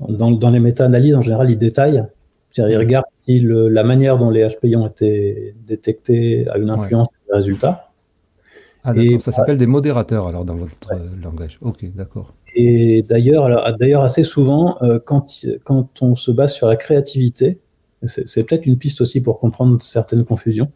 dans, 0.00 0.30
dans 0.30 0.50
les 0.50 0.60
méta-analyses, 0.60 1.14
en 1.14 1.22
général, 1.22 1.50
ils 1.50 1.58
détaillent. 1.58 2.04
C'est-à-dire, 2.52 2.78
ils 2.78 2.80
regardent 2.80 3.06
si 3.26 3.40
le, 3.40 3.68
la 3.68 3.84
manière 3.84 4.18
dont 4.18 4.30
les 4.30 4.46
HPI 4.46 4.76
ont 4.76 4.86
été 4.86 5.54
détectés 5.66 6.48
a 6.48 6.58
une 6.58 6.70
influence 6.70 7.08
sur 7.08 7.32
les 7.32 7.36
résultats. 7.38 7.90
Ah, 8.82 8.94
d'accord. 8.94 9.20
Ça 9.20 9.32
s'appelle 9.32 9.58
des 9.58 9.66
modérateurs, 9.66 10.28
alors, 10.28 10.44
dans 10.44 10.54
votre 10.54 10.76
ouais. 10.90 11.00
langage. 11.22 11.58
Ok, 11.60 11.84
d'accord. 11.94 12.32
Et 12.54 13.02
d'ailleurs, 13.02 13.76
d'ailleurs, 13.78 14.02
assez 14.02 14.22
souvent, 14.22 14.78
euh, 14.82 14.98
quand, 15.04 15.26
quand 15.64 16.02
on 16.02 16.16
se 16.16 16.30
base 16.30 16.54
sur 16.54 16.68
la 16.68 16.76
créativité, 16.76 17.58
c'est 18.04 18.44
peut-être 18.44 18.66
une 18.66 18.78
piste 18.78 19.00
aussi 19.00 19.20
pour 19.20 19.40
comprendre 19.40 19.82
certaines 19.82 20.24
confusions. 20.24 20.70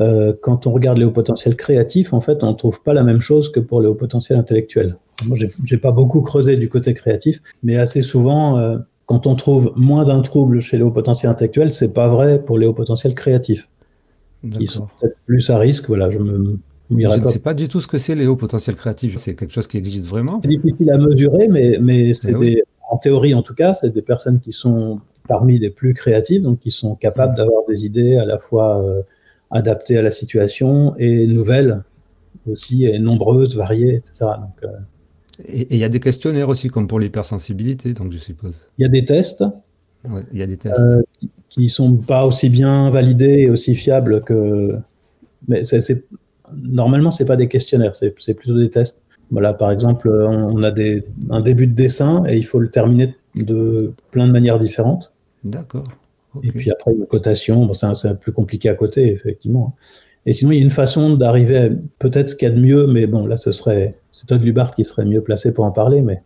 Euh, 0.00 0.32
quand 0.40 0.66
on 0.66 0.72
regarde 0.72 0.98
les 0.98 1.04
hauts 1.04 1.10
potentiels 1.10 1.56
créatifs, 1.56 2.12
en 2.12 2.20
fait, 2.20 2.42
on 2.42 2.48
ne 2.48 2.56
trouve 2.56 2.82
pas 2.82 2.94
la 2.94 3.02
même 3.02 3.20
chose 3.20 3.52
que 3.52 3.60
pour 3.60 3.80
les 3.80 3.86
hauts 3.88 3.94
potentiels 3.94 4.38
intellectuels. 4.38 4.96
Moi, 5.26 5.36
j'ai 5.64 5.76
pas 5.76 5.92
beaucoup 5.92 6.22
creusé 6.22 6.56
du 6.56 6.68
côté 6.68 6.94
créatif, 6.94 7.40
mais 7.62 7.76
assez 7.76 8.00
souvent, 8.00 8.58
euh, 8.58 8.78
quand 9.04 9.26
on 9.26 9.34
trouve 9.34 9.72
moins 9.76 10.04
d'un 10.04 10.22
trouble 10.22 10.60
chez 10.60 10.78
les 10.78 10.82
hauts 10.82 10.90
potentiels 10.90 11.30
intellectuels, 11.30 11.72
c'est 11.72 11.92
pas 11.92 12.08
vrai 12.08 12.42
pour 12.42 12.56
les 12.58 12.66
hauts 12.66 12.72
potentiels 12.72 13.14
créatifs, 13.14 13.68
qui 14.50 14.66
sont 14.66 14.88
peut-être 15.00 15.16
plus 15.26 15.50
à 15.50 15.58
risque. 15.58 15.88
Voilà, 15.88 16.08
je 16.10 16.18
me 16.18 16.58
je 16.90 17.20
ne 17.20 17.28
sais 17.28 17.38
pas 17.38 17.54
du 17.54 17.68
tout 17.68 17.80
ce 17.80 17.86
que 17.86 17.98
c'est 17.98 18.14
les 18.14 18.26
hauts 18.26 18.36
potentiels 18.36 18.76
créatifs. 18.76 19.16
C'est 19.16 19.34
quelque 19.34 19.52
chose 19.52 19.66
qui 19.66 19.76
existe 19.76 20.06
vraiment 20.06 20.40
C'est 20.42 20.48
difficile 20.48 20.90
à 20.90 20.98
mesurer, 20.98 21.46
mais, 21.48 21.78
mais 21.80 22.12
c'est 22.12 22.34
oui. 22.34 22.60
en 22.90 22.96
théorie 22.96 23.34
en 23.34 23.42
tout 23.42 23.54
cas, 23.54 23.74
c'est 23.74 23.90
des 23.90 24.02
personnes 24.02 24.40
qui 24.40 24.52
sont 24.52 25.00
parmi 25.28 25.58
les 25.58 25.70
plus 25.70 25.94
créatives, 25.94 26.42
donc 26.42 26.58
qui 26.58 26.72
sont 26.72 26.96
capables 26.96 27.36
d'avoir 27.36 27.62
des 27.68 27.86
idées 27.86 28.16
à 28.16 28.24
la 28.24 28.38
fois 28.38 28.82
euh, 28.82 29.02
adaptées 29.50 29.98
à 29.98 30.02
la 30.02 30.10
situation 30.10 30.94
et 30.98 31.26
nouvelles 31.26 31.82
aussi, 32.50 32.84
et 32.84 32.98
nombreuses, 32.98 33.56
variées, 33.56 33.96
etc. 33.96 34.12
Donc, 34.40 34.64
euh, 34.64 34.68
et 35.46 35.66
il 35.70 35.78
y 35.78 35.84
a 35.84 35.88
des 35.88 36.00
questionnaires 36.00 36.48
aussi, 36.48 36.68
comme 36.68 36.86
pour 36.86 37.00
l'hypersensibilité, 37.00 37.94
donc 37.94 38.12
je 38.12 38.18
suppose. 38.18 38.68
Il 38.78 38.82
y 38.82 38.84
a 38.84 38.88
des 38.88 39.04
tests. 39.04 39.44
Ouais, 40.08 40.22
il 40.32 40.38
y 40.38 40.42
a 40.42 40.46
des 40.46 40.56
tests. 40.56 40.80
Euh, 40.80 41.02
qui 41.48 41.62
ne 41.62 41.68
sont 41.68 41.96
pas 41.96 42.26
aussi 42.26 42.48
bien 42.48 42.90
validés 42.90 43.40
et 43.40 43.50
aussi 43.50 43.74
fiables 43.74 44.22
que. 44.22 44.76
Mais 45.48 45.64
c'est, 45.64 46.04
normalement, 46.54 47.10
ce 47.10 47.22
n'est 47.22 47.26
pas 47.26 47.36
des 47.36 47.48
questionnaires, 47.48 47.94
c'est, 47.96 48.34
plutôt 48.34 48.58
des 48.58 48.70
tests. 48.70 49.02
Voilà, 49.30 49.54
par 49.54 49.70
exemple, 49.70 50.10
on 50.10 50.62
a 50.62 50.70
des, 50.70 51.04
un 51.30 51.40
début 51.40 51.66
de 51.66 51.74
dessin 51.74 52.24
et 52.26 52.36
il 52.36 52.44
faut 52.44 52.58
le 52.58 52.70
terminer 52.70 53.14
de 53.36 53.92
plein 54.10 54.26
de 54.26 54.32
manières 54.32 54.58
différentes. 54.58 55.12
D'accord. 55.44 55.84
Okay. 56.34 56.48
Et 56.48 56.52
puis 56.52 56.70
après, 56.70 56.92
une 56.92 57.06
cotation, 57.06 57.66
bon, 57.66 57.72
c'est, 57.72 58.06
un, 58.06 58.14
plus 58.14 58.32
compliqué 58.32 58.68
à 58.68 58.74
côté, 58.74 59.12
effectivement. 59.12 59.74
Et 60.26 60.32
sinon, 60.32 60.52
il 60.52 60.58
y 60.58 60.60
a 60.60 60.64
une 60.64 60.70
façon 60.70 61.16
d'arriver 61.16 61.56
à 61.56 61.68
peut-être 61.98 62.28
ce 62.28 62.34
qu'il 62.34 62.48
y 62.48 62.50
a 62.50 62.54
de 62.54 62.60
mieux, 62.60 62.86
mais 62.86 63.06
bon, 63.06 63.26
là, 63.26 63.36
ce 63.36 63.52
serait, 63.52 63.96
c'est 64.12 64.26
Todd 64.26 64.42
Lubart 64.42 64.74
qui 64.74 64.84
serait 64.84 65.04
mieux 65.04 65.22
placé 65.22 65.52
pour 65.52 65.64
en 65.64 65.70
parler, 65.70 66.02
mais 66.02 66.22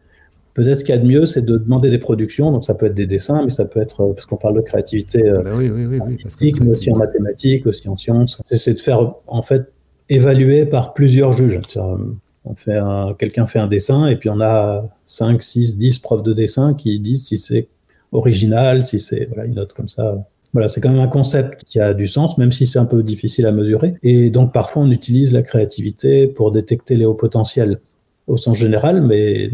peut-être 0.53 0.79
ce 0.79 0.85
qu'il 0.85 0.95
y 0.95 0.99
a 0.99 1.01
de 1.01 1.07
mieux, 1.07 1.27
c'est 1.27 1.43
de 1.43 1.57
demander 1.57 1.91
des 1.91 1.99
productions. 1.99 2.51
Donc, 2.51 2.65
ça 2.65 2.75
peut 2.75 2.87
être 2.87 2.95
des 2.95 3.07
dessins, 3.07 3.43
mais 3.45 3.51
ça 3.51 3.65
peut 3.65 3.81
être, 3.81 4.13
parce 4.13 4.27
qu'on 4.27 4.37
parle 4.37 4.57
de 4.57 4.61
créativité 4.61 5.27
euh, 5.29 5.43
ben 5.43 5.57
oui, 5.57 5.71
oui, 5.71 5.87
oui, 5.87 5.99
oui 6.07 6.19
parce 6.23 6.41
mais 6.41 6.71
aussi 6.71 6.91
en 6.91 6.97
mathématiques, 6.97 7.67
aussi 7.67 7.89
en 7.89 7.97
sciences. 7.97 8.41
C'est, 8.45 8.75
de 8.75 8.81
faire, 8.81 9.15
en 9.27 9.43
fait, 9.43 9.73
évaluer 10.09 10.67
par 10.67 10.93
plusieurs 10.93 11.33
juges. 11.33 11.61
On 12.47 12.55
fait 12.57 12.77
un, 12.77 13.15
quelqu'un 13.19 13.47
fait 13.47 13.59
un 13.59 13.69
dessin, 13.69 14.07
et 14.07 14.17
puis 14.17 14.29
on 14.29 14.41
a 14.41 14.87
5, 15.07 15.43
6, 15.43 15.79
10 15.79 15.99
profs 16.01 16.23
de 16.23 16.35
dessin 16.35 16.75
qui 16.75 17.01
disent 17.01 17.25
si 17.25 17.39
c'est 17.39 17.69
original, 18.15 18.87
si 18.87 18.99
c'est 18.99 19.29
une 19.45 19.55
note 19.55 19.75
comme 19.75 19.89
ça. 19.89 20.27
Voilà, 20.55 20.69
c'est 20.69 20.81
quand 20.81 20.91
même 20.91 21.01
un 21.01 21.09
concept 21.09 21.65
qui 21.65 21.81
a 21.81 21.93
du 21.93 22.07
sens, 22.07 22.39
même 22.39 22.53
si 22.53 22.67
c'est 22.67 22.79
un 22.79 22.87
peu 22.87 23.03
difficile 23.03 23.45
à 23.47 23.53
mesurer. 23.53 23.95
Et 24.03 24.31
donc 24.31 24.53
parfois 24.53 24.83
on 24.83 24.91
utilise 24.91 25.33
la 25.33 25.43
créativité 25.43 26.29
pour 26.29 26.53
détecter 26.53 26.97
les 26.97 27.05
hauts 27.05 27.15
potentiels 27.15 27.81
au 28.29 28.37
sens 28.37 28.57
général, 28.57 29.03
mais, 29.03 29.51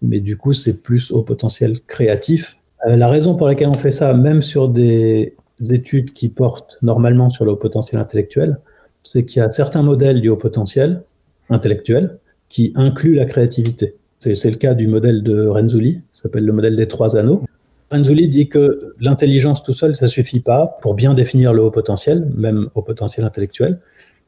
mais 0.00 0.20
du 0.20 0.36
coup 0.36 0.52
c'est 0.52 0.80
plus 0.80 1.10
au 1.10 1.22
potentiel 1.22 1.80
créatif. 1.86 2.56
Euh, 2.86 2.96
la 2.96 3.08
raison 3.08 3.34
pour 3.34 3.48
laquelle 3.48 3.68
on 3.68 3.74
fait 3.74 3.90
ça, 3.90 4.14
même 4.14 4.42
sur 4.42 4.68
des 4.68 5.34
études 5.70 6.12
qui 6.12 6.28
portent 6.28 6.78
normalement 6.82 7.28
sur 7.28 7.44
le 7.44 7.52
haut 7.52 7.56
potentiel 7.56 8.00
intellectuel, 8.00 8.58
c'est 9.02 9.24
qu'il 9.24 9.40
y 9.40 9.44
a 9.44 9.50
certains 9.50 9.82
modèles 9.82 10.20
du 10.20 10.28
haut 10.28 10.36
potentiel 10.36 11.02
intellectuel 11.50 12.18
qui 12.48 12.72
incluent 12.76 13.14
la 13.14 13.24
créativité. 13.24 13.96
C'est 14.18 14.50
le 14.50 14.56
cas 14.56 14.74
du 14.74 14.86
modèle 14.86 15.22
de 15.22 15.46
Renzulli, 15.46 16.00
s'appelle 16.10 16.44
le 16.44 16.52
modèle 16.52 16.74
des 16.74 16.88
trois 16.88 17.16
anneaux. 17.16 17.42
Renzulli 17.90 18.28
dit 18.28 18.48
que 18.48 18.94
l'intelligence 19.00 19.62
tout 19.62 19.72
seul, 19.72 19.94
ça 19.94 20.08
suffit 20.08 20.40
pas 20.40 20.78
pour 20.82 20.94
bien 20.94 21.14
définir 21.14 21.52
le 21.52 21.62
haut 21.62 21.70
potentiel, 21.70 22.28
même 22.34 22.68
au 22.74 22.82
potentiel 22.82 23.24
intellectuel, 23.24 23.80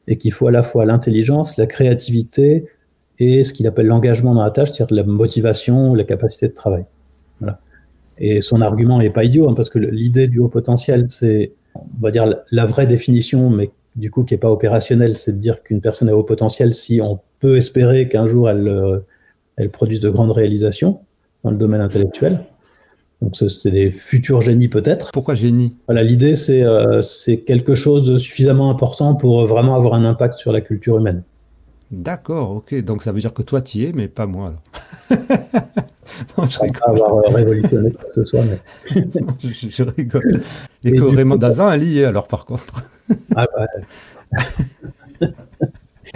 et 0.07 0.17
qu'il 0.17 0.31
faut 0.31 0.47
à 0.47 0.51
la 0.51 0.63
fois 0.63 0.85
l'intelligence, 0.85 1.57
la 1.57 1.65
créativité 1.65 2.65
et 3.19 3.43
ce 3.43 3.51
qu'il 3.51 3.67
appelle 3.67 3.87
l'engagement 3.87 4.33
dans 4.33 4.43
la 4.43 4.51
tâche, 4.51 4.71
c'est-à-dire 4.71 4.95
la 4.95 5.03
motivation, 5.03 5.93
la 5.93 6.05
capacité 6.05 6.47
de 6.47 6.53
travail. 6.53 6.85
Et 8.21 8.41
son 8.41 8.61
argument 8.61 8.99
n'est 8.99 9.09
pas 9.09 9.23
idiot, 9.23 9.49
hein, 9.49 9.53
parce 9.53 9.69
que 9.69 9.79
l'idée 9.79 10.27
du 10.27 10.39
haut 10.39 10.49
potentiel, 10.49 11.05
c'est, 11.09 11.53
on 11.73 12.01
va 12.01 12.11
dire, 12.11 12.33
la 12.51 12.65
vraie 12.65 12.85
définition, 12.85 13.49
mais 13.49 13.71
du 13.95 14.11
coup 14.11 14.23
qui 14.23 14.33
n'est 14.33 14.39
pas 14.39 14.51
opérationnelle, 14.51 15.17
c'est 15.17 15.33
de 15.33 15.37
dire 15.37 15.63
qu'une 15.63 15.81
personne 15.81 16.09
a 16.09 16.15
haut 16.15 16.23
potentiel 16.23 16.73
si 16.73 17.01
on 17.01 17.19
peut 17.39 17.57
espérer 17.57 18.07
qu'un 18.07 18.27
jour 18.27 18.49
elle, 18.49 18.67
euh, 18.67 18.99
elle 19.55 19.69
produise 19.69 19.99
de 19.99 20.09
grandes 20.09 20.31
réalisations 20.31 20.99
dans 21.43 21.51
le 21.51 21.57
domaine 21.57 21.81
intellectuel. 21.81 22.41
Donc 23.21 23.35
c'est 23.35 23.71
des 23.71 23.91
futurs 23.91 24.41
génies 24.41 24.69
peut-être. 24.69 25.11
Pourquoi 25.11 25.35
génie? 25.35 25.75
Voilà, 25.87 26.03
l'idée 26.03 26.35
c'est 26.35 26.63
euh, 26.63 27.01
c'est 27.01 27.39
quelque 27.39 27.75
chose 27.75 28.05
de 28.05 28.17
suffisamment 28.17 28.71
important 28.71 29.15
pour 29.15 29.45
vraiment 29.45 29.75
avoir 29.75 29.93
un 29.93 30.05
impact 30.05 30.37
sur 30.37 30.53
la 30.53 30.61
culture 30.61 30.97
humaine. 30.97 31.23
D'accord, 31.91 32.51
ok. 32.51 32.81
Donc 32.83 33.03
ça 33.03 33.11
veut 33.11 33.19
dire 33.19 33.33
que 33.33 33.41
toi 33.41 33.61
tu 33.61 33.79
y 33.79 33.85
es, 33.85 33.91
mais 33.93 34.07
pas 34.07 34.25
moi. 34.25 34.53
Alors. 35.09 35.19
non, 36.37 36.45
je 36.45 36.59
rigole. 36.59 36.79
Pas 36.79 36.91
avoir 36.91 37.13
euh, 37.15 37.35
révolutionné 37.35 37.91
quoi 37.91 38.03
que 38.05 38.13
ce 38.13 38.25
soit. 38.25 38.41
Mais... 38.45 39.21
non, 39.21 39.27
je, 39.39 39.69
je, 39.69 39.83
rigole. 39.83 40.41
Et, 40.85 40.89
Et 40.89 40.95
que 40.95 41.03
Raymond 41.03 41.35
coup, 41.35 41.41
Dazin 41.41 41.73
est 41.73 41.77
lié 41.77 42.05
alors 42.05 42.27
par 42.27 42.45
contre. 42.45 42.85
ah 43.35 43.47
bah. 43.53 44.47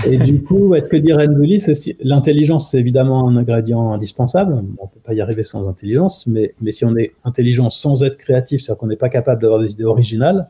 Et 0.06 0.18
du 0.18 0.44
coup, 0.44 0.76
est-ce 0.76 0.90
que 0.90 0.98
dire 0.98 1.18
Renzulli, 1.18 1.60
c'est 1.60 1.96
l'intelligence, 2.02 2.72
c'est 2.72 2.80
évidemment 2.80 3.28
un 3.28 3.38
ingrédient 3.38 3.94
indispensable. 3.94 4.54
On 4.54 4.86
ne 4.86 4.90
peut 4.90 5.00
pas 5.04 5.14
y 5.14 5.22
arriver 5.22 5.44
sans 5.44 5.68
intelligence, 5.68 6.28
mais, 6.28 6.54
mais 6.62 6.72
si 6.72 6.86
on 6.86 6.96
est 6.96 7.14
intelligent 7.24 7.70
sans 7.70 8.04
être 8.04 8.18
créatif, 8.18 8.62
c'est-à-dire 8.62 8.80
qu'on 8.80 8.88
n'est 8.88 8.96
pas 8.96 9.10
capable 9.10 9.42
d'avoir 9.42 9.60
des 9.60 9.72
idées 9.74 9.86
originales, 9.86 10.48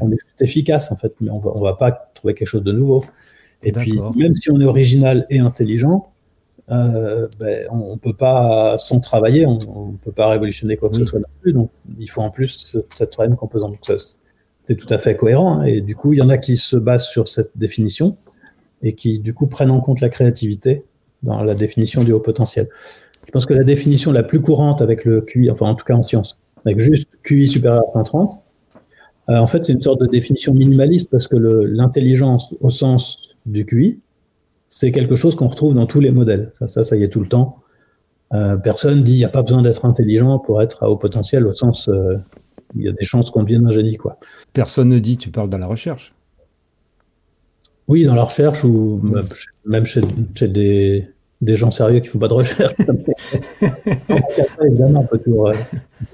on 0.00 0.10
est 0.10 0.18
efficace 0.40 0.90
en 0.90 0.96
fait, 0.96 1.12
mais 1.20 1.30
on 1.30 1.38
ne 1.38 1.62
va 1.62 1.74
pas 1.74 2.10
trouver 2.14 2.34
quelque 2.34 2.48
chose 2.48 2.64
de 2.64 2.72
nouveau. 2.72 3.04
Et 3.62 3.72
puis, 3.72 4.00
même 4.16 4.34
si 4.34 4.50
on 4.50 4.60
est 4.60 4.64
original 4.64 5.26
et 5.30 5.38
intelligent, 5.38 6.12
euh, 6.70 7.28
ben, 7.38 7.66
on 7.70 7.92
ne 7.92 7.98
peut 7.98 8.12
pas, 8.12 8.76
sans 8.78 9.00
travailler, 9.00 9.46
on 9.46 9.58
ne 9.92 9.96
peut 9.98 10.12
pas 10.12 10.28
révolutionner 10.28 10.76
quoi 10.76 10.90
que 10.90 10.96
ce 10.96 11.06
soit 11.06 11.20
non 11.20 11.26
plus. 11.40 11.52
Donc, 11.52 11.70
il 11.98 12.08
faut 12.10 12.22
en 12.22 12.30
plus 12.30 12.76
cette 12.88 13.10
troisième 13.10 13.36
composante. 13.36 13.76
c'est 14.64 14.74
tout 14.76 14.92
à 14.92 14.98
fait 14.98 15.16
cohérent. 15.16 15.60
Hein. 15.60 15.64
et 15.64 15.80
du 15.80 15.94
coup, 15.94 16.12
il 16.12 16.18
y 16.18 16.22
en 16.22 16.28
a 16.28 16.38
qui 16.38 16.56
se 16.56 16.76
basent 16.76 17.06
sur 17.06 17.28
cette 17.28 17.50
définition 17.56 18.16
et 18.82 18.94
qui, 18.94 19.18
du 19.18 19.34
coup, 19.34 19.46
prennent 19.46 19.70
en 19.70 19.80
compte 19.80 20.00
la 20.00 20.08
créativité 20.08 20.84
dans 21.22 21.42
la 21.42 21.54
définition 21.54 22.04
du 22.04 22.12
haut 22.12 22.20
potentiel. 22.20 22.68
Je 23.26 23.32
pense 23.32 23.46
que 23.46 23.54
la 23.54 23.64
définition 23.64 24.12
la 24.12 24.22
plus 24.22 24.40
courante 24.40 24.82
avec 24.82 25.04
le 25.04 25.20
QI, 25.20 25.50
enfin 25.50 25.66
en 25.66 25.74
tout 25.74 25.84
cas 25.84 25.94
en 25.94 26.02
sciences, 26.02 26.38
avec 26.64 26.78
juste 26.78 27.08
QI 27.22 27.48
supérieur 27.48 27.84
à 27.88 27.92
130, 27.92 28.40
euh, 29.28 29.38
en 29.38 29.46
fait, 29.46 29.64
c'est 29.64 29.72
une 29.72 29.82
sorte 29.82 30.00
de 30.00 30.06
définition 30.06 30.54
minimaliste 30.54 31.10
parce 31.10 31.26
que 31.26 31.36
l'intelligence 31.36 32.54
au 32.60 32.70
sens 32.70 33.36
du 33.44 33.66
QI, 33.66 34.00
c'est 34.68 34.92
quelque 34.92 35.16
chose 35.16 35.34
qu'on 35.34 35.48
retrouve 35.48 35.74
dans 35.74 35.86
tous 35.86 36.00
les 36.00 36.10
modèles. 36.10 36.50
Ça, 36.54 36.68
ça, 36.68 36.84
ça 36.84 36.96
y 36.96 37.02
est 37.02 37.08
tout 37.08 37.20
le 37.20 37.28
temps. 37.28 37.58
Euh, 38.34 38.56
personne 38.56 39.02
dit 39.02 39.12
il 39.12 39.18
n'y 39.18 39.24
a 39.24 39.28
pas 39.28 39.42
besoin 39.42 39.62
d'être 39.62 39.84
intelligent 39.84 40.38
pour 40.38 40.62
être 40.62 40.82
à 40.82 40.90
haut 40.90 40.96
potentiel, 40.96 41.46
au 41.46 41.54
sens 41.54 41.88
euh, 41.88 42.16
il 42.74 42.82
y 42.82 42.88
a 42.88 42.92
des 42.92 43.04
chances 43.04 43.30
qu'on 43.30 43.42
devienne 43.42 43.66
un 43.66 43.72
génie. 43.72 43.96
Quoi. 43.96 44.18
Personne 44.52 44.88
ne 44.88 44.98
dit, 44.98 45.16
tu 45.16 45.30
parles 45.30 45.48
dans 45.48 45.58
la 45.58 45.66
recherche 45.66 46.15
Oui, 47.88 48.04
dans 48.04 48.14
la 48.14 48.24
recherche 48.24 48.64
ou 48.64 49.00
même 49.64 49.86
chez, 49.86 50.00
des, 50.48 51.06
gens 51.56 51.70
sérieux 51.70 52.00
qui 52.00 52.08
ne 52.08 52.12
font 52.12 52.18
pas 52.18 52.28
de 52.28 52.34
recherche. 52.34 52.74
évidemment, 54.64 55.00
on 55.00 55.06
peut 55.06 55.18
toujours, 55.18 55.52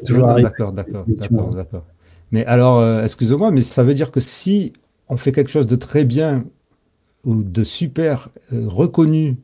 toujours 0.04 0.34
D'accord, 0.34 0.72
d'accord, 0.72 1.06
d'accord. 1.54 1.84
Mais 2.30 2.44
alors, 2.46 3.02
excusez-moi, 3.02 3.50
mais 3.50 3.62
ça 3.62 3.82
veut 3.82 3.94
dire 3.94 4.10
que 4.10 4.20
si 4.20 4.72
on 5.08 5.16
fait 5.16 5.32
quelque 5.32 5.50
chose 5.50 5.66
de 5.66 5.76
très 5.76 6.04
bien 6.04 6.44
ou 7.24 7.42
de 7.42 7.64
super 7.64 8.30
euh, 8.52 8.66
reconnu, 8.66 9.36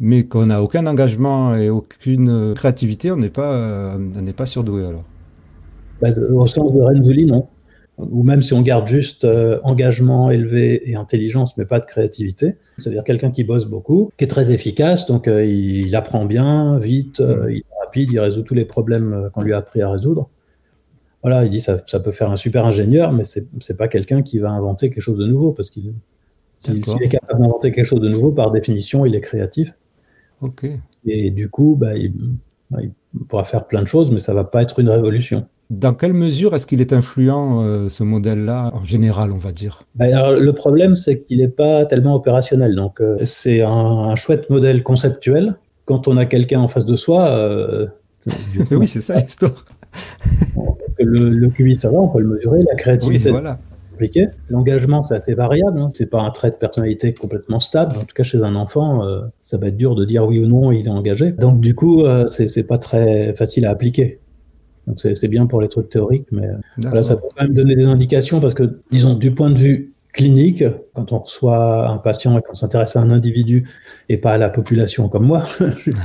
mais 0.00 0.24
qu'on 0.24 0.46
n'a 0.46 0.62
aucun 0.62 0.86
engagement 0.86 1.54
et 1.54 1.70
aucune 1.70 2.54
créativité, 2.54 3.12
on 3.12 3.16
n'est 3.16 3.30
pas, 3.30 3.54
euh, 3.54 3.96
on 3.96 4.22
n'est 4.22 4.32
pas 4.32 4.46
surdoué 4.46 4.84
alors. 4.84 5.04
Bah, 6.00 6.08
au 6.30 6.46
sens 6.46 6.72
de 6.72 6.80
Renzulli, 6.80 7.26
non. 7.26 7.48
Ou 7.98 8.22
même 8.22 8.42
si 8.42 8.52
on 8.52 8.60
garde 8.60 8.86
juste 8.86 9.24
euh, 9.24 9.58
engagement 9.62 10.30
élevé 10.30 10.90
et 10.90 10.96
intelligence, 10.96 11.56
mais 11.56 11.64
pas 11.64 11.80
de 11.80 11.86
créativité. 11.86 12.56
C'est-à-dire 12.78 13.04
quelqu'un 13.04 13.30
qui 13.30 13.42
bosse 13.42 13.64
beaucoup, 13.64 14.10
qui 14.18 14.24
est 14.24 14.28
très 14.28 14.52
efficace, 14.52 15.06
donc 15.06 15.26
il, 15.28 15.96
apprend 15.96 16.26
bien, 16.26 16.78
vite, 16.78 17.20
mm. 17.20 17.46
il 17.50 17.58
est 17.58 17.84
rapide, 17.84 18.12
il 18.12 18.20
résout 18.20 18.42
tous 18.42 18.54
les 18.54 18.66
problèmes 18.66 19.30
qu'on 19.32 19.42
lui 19.42 19.54
a 19.54 19.58
appris 19.58 19.80
à 19.80 19.90
résoudre. 19.90 20.28
Voilà, 21.22 21.44
il 21.44 21.50
dit 21.50 21.60
ça, 21.60 21.82
ça 21.86 21.98
peut 21.98 22.12
faire 22.12 22.30
un 22.30 22.36
super 22.36 22.66
ingénieur, 22.66 23.12
mais 23.12 23.24
c'est, 23.24 23.48
c'est 23.60 23.76
pas 23.76 23.88
quelqu'un 23.88 24.22
qui 24.22 24.38
va 24.38 24.50
inventer 24.50 24.90
quelque 24.90 25.02
chose 25.02 25.18
de 25.18 25.26
nouveau 25.26 25.52
parce 25.52 25.70
qu'il 25.70 25.94
s'il 26.56 27.02
est 27.02 27.08
capable 27.08 27.42
d'inventer 27.42 27.70
quelque 27.70 27.84
chose 27.84 28.00
de 28.00 28.08
nouveau, 28.08 28.32
par 28.32 28.50
définition, 28.50 29.04
il 29.04 29.14
est 29.14 29.20
créatif. 29.20 29.74
Ok. 30.40 30.66
Et 31.04 31.30
du 31.30 31.48
coup, 31.50 31.76
bah, 31.78 31.92
bah, 32.70 32.78
il, 32.82 32.92
pourra 33.28 33.44
faire 33.44 33.66
plein 33.66 33.82
de 33.82 33.86
choses, 33.86 34.10
mais 34.10 34.18
ça 34.18 34.34
va 34.34 34.44
pas 34.44 34.62
être 34.62 34.78
une 34.78 34.88
révolution. 34.88 35.46
Dans 35.68 35.94
quelle 35.94 36.12
mesure 36.12 36.54
est-ce 36.54 36.66
qu'il 36.66 36.80
est 36.80 36.92
influent, 36.92 37.62
euh, 37.62 37.88
ce 37.88 38.04
modèle-là, 38.04 38.72
en 38.74 38.84
général, 38.84 39.32
on 39.32 39.38
va 39.38 39.52
dire? 39.52 39.82
Bah, 39.94 40.32
Le 40.32 40.52
problème, 40.52 40.94
c'est 40.94 41.22
qu'il 41.22 41.38
n'est 41.38 41.48
pas 41.48 41.84
tellement 41.86 42.14
opérationnel. 42.14 42.74
Donc, 42.76 43.00
euh, 43.00 43.16
c'est 43.24 43.62
un, 43.62 44.14
chouette 44.14 44.48
modèle 44.48 44.82
conceptuel. 44.82 45.56
Quand 45.84 46.08
on 46.08 46.16
a 46.16 46.26
quelqu'un 46.26 46.60
en 46.60 46.68
face 46.68 46.86
de 46.86 46.96
soi. 46.96 47.28
Euh, 47.28 47.86
oui, 48.70 48.86
c'est 48.86 49.00
ça 49.00 49.20
l'histoire. 49.20 49.64
le, 50.98 51.30
le 51.30 51.48
QI, 51.48 51.76
ça 51.76 51.90
va, 51.90 51.98
on 51.98 52.08
peut 52.08 52.20
le 52.20 52.28
mesurer. 52.28 52.62
La 52.68 52.74
créativité, 52.76 53.26
oui, 53.26 53.32
voilà. 53.32 53.58
L'engagement, 54.48 55.04
c'est 55.04 55.14
assez 55.14 55.34
variable. 55.34 55.80
Hein. 55.80 55.90
C'est 55.92 56.10
pas 56.10 56.20
un 56.20 56.30
trait 56.30 56.50
de 56.50 56.56
personnalité 56.56 57.14
complètement 57.14 57.60
stable. 57.60 57.96
En 57.96 58.04
tout 58.04 58.14
cas, 58.14 58.22
chez 58.22 58.42
un 58.42 58.54
enfant, 58.54 59.04
euh, 59.04 59.22
ça 59.40 59.56
va 59.56 59.68
être 59.68 59.76
dur 59.76 59.94
de 59.94 60.04
dire 60.04 60.26
oui 60.26 60.38
ou 60.38 60.46
non 60.46 60.72
il 60.72 60.86
est 60.86 60.90
engagé. 60.90 61.32
Donc, 61.32 61.60
du 61.60 61.74
coup, 61.74 62.04
euh, 62.04 62.26
c'est 62.26 62.66
pas 62.66 62.78
très 62.78 63.34
facile 63.34 63.66
à 63.66 63.70
appliquer. 63.70 64.20
Donc, 64.86 65.00
c'est 65.00 65.28
bien 65.28 65.46
pour 65.46 65.60
les 65.60 65.68
trucs 65.68 65.88
théoriques, 65.88 66.28
mais 66.30 66.46
euh, 66.46 67.02
ça 67.02 67.16
peut 67.16 67.26
quand 67.36 67.42
même 67.42 67.54
donner 67.54 67.74
des 67.74 67.84
indications 67.84 68.40
parce 68.40 68.54
que, 68.54 68.80
disons, 68.90 69.14
du 69.14 69.32
point 69.32 69.50
de 69.50 69.58
vue 69.58 69.92
clinique, 70.12 70.64
quand 70.94 71.12
on 71.12 71.18
reçoit 71.18 71.88
un 71.88 71.98
patient 71.98 72.38
et 72.38 72.42
qu'on 72.42 72.54
s'intéresse 72.54 72.96
à 72.96 73.00
un 73.00 73.10
individu 73.10 73.68
et 74.08 74.16
pas 74.16 74.32
à 74.32 74.38
la 74.38 74.48
population 74.48 75.08
comme 75.08 75.26
moi, 75.26 75.44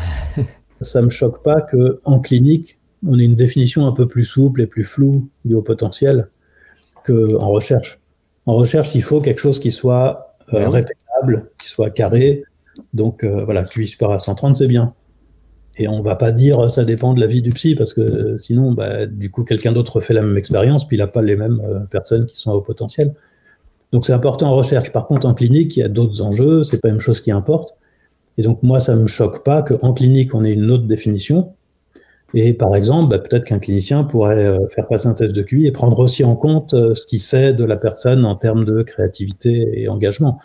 ça 0.81 1.01
me 1.01 1.09
choque 1.09 1.43
pas 1.43 1.61
que 1.61 2.01
en 2.03 2.19
clinique, 2.19 2.77
on 3.07 3.17
ait 3.17 3.23
une 3.23 3.35
définition 3.35 3.87
un 3.87 3.93
peu 3.93 4.07
plus 4.07 4.25
souple 4.25 4.61
et 4.61 4.67
plus 4.67 4.83
floue 4.83 5.29
du 5.45 5.55
haut 5.55 5.61
potentiel 5.61 6.27
qu'en 7.05 7.49
recherche. 7.49 7.99
En 8.45 8.55
recherche, 8.55 8.95
il 8.95 9.03
faut 9.03 9.21
quelque 9.21 9.39
chose 9.39 9.59
qui 9.59 9.71
soit 9.71 10.35
euh, 10.53 10.67
répétable, 10.67 11.49
qui 11.59 11.69
soit 11.69 11.89
carré. 11.89 12.43
Donc 12.93 13.23
euh, 13.23 13.43
voilà, 13.45 13.63
QI 13.63 13.87
supérieur 13.87 14.15
à 14.15 14.19
130, 14.19 14.57
c'est 14.57 14.67
bien. 14.67 14.93
Et 15.77 15.87
on 15.87 16.01
va 16.01 16.15
pas 16.15 16.31
dire 16.31 16.69
ça 16.69 16.83
dépend 16.83 17.13
de 17.13 17.19
la 17.19 17.27
vie 17.27 17.41
du 17.41 17.51
psy, 17.51 17.75
parce 17.75 17.93
que 17.93 18.01
euh, 18.01 18.37
sinon, 18.37 18.73
bah, 18.73 19.05
du 19.05 19.31
coup, 19.31 19.43
quelqu'un 19.43 19.71
d'autre 19.71 19.99
fait 20.01 20.13
la 20.13 20.21
même 20.21 20.37
expérience, 20.37 20.87
puis 20.87 20.97
il 20.97 20.99
n'a 20.99 21.07
pas 21.07 21.21
les 21.21 21.35
mêmes 21.35 21.87
personnes 21.89 22.25
qui 22.25 22.37
sont 22.37 22.51
à 22.51 22.55
haut 22.55 22.61
potentiel. 22.61 23.13
Donc 23.91 24.05
c'est 24.05 24.13
important 24.13 24.47
en 24.47 24.55
recherche. 24.55 24.91
Par 24.91 25.07
contre, 25.07 25.27
en 25.27 25.33
clinique, 25.33 25.75
il 25.77 25.81
y 25.81 25.83
a 25.83 25.89
d'autres 25.89 26.21
enjeux, 26.21 26.63
c'est 26.63 26.81
pas 26.81 26.87
la 26.89 26.93
même 26.93 27.01
chose 27.01 27.21
qui 27.21 27.31
importe. 27.31 27.75
Et 28.37 28.41
donc 28.43 28.63
moi, 28.63 28.79
ça 28.79 28.95
me 28.95 29.07
choque 29.07 29.43
pas 29.43 29.61
qu'en 29.61 29.93
clinique, 29.93 30.33
on 30.33 30.43
ait 30.45 30.53
une 30.53 30.71
autre 30.71 30.85
définition, 30.85 31.53
et 32.33 32.53
par 32.53 32.75
exemple, 32.75 33.09
bah, 33.09 33.19
peut-être 33.19 33.45
qu'un 33.45 33.59
clinicien 33.59 34.03
pourrait 34.03 34.45
euh, 34.45 34.67
faire 34.69 34.87
passer 34.87 35.07
un 35.07 35.13
test 35.13 35.33
de 35.33 35.41
QI 35.41 35.67
et 35.67 35.71
prendre 35.71 35.99
aussi 35.99 36.23
en 36.23 36.35
compte 36.35 36.73
euh, 36.73 36.95
ce 36.95 37.05
qu'il 37.05 37.19
sait 37.19 37.53
de 37.53 37.63
la 37.65 37.75
personne 37.75 38.25
en 38.25 38.35
termes 38.35 38.63
de 38.63 38.83
créativité 38.83 39.81
et 39.81 39.89
engagement. 39.89 40.39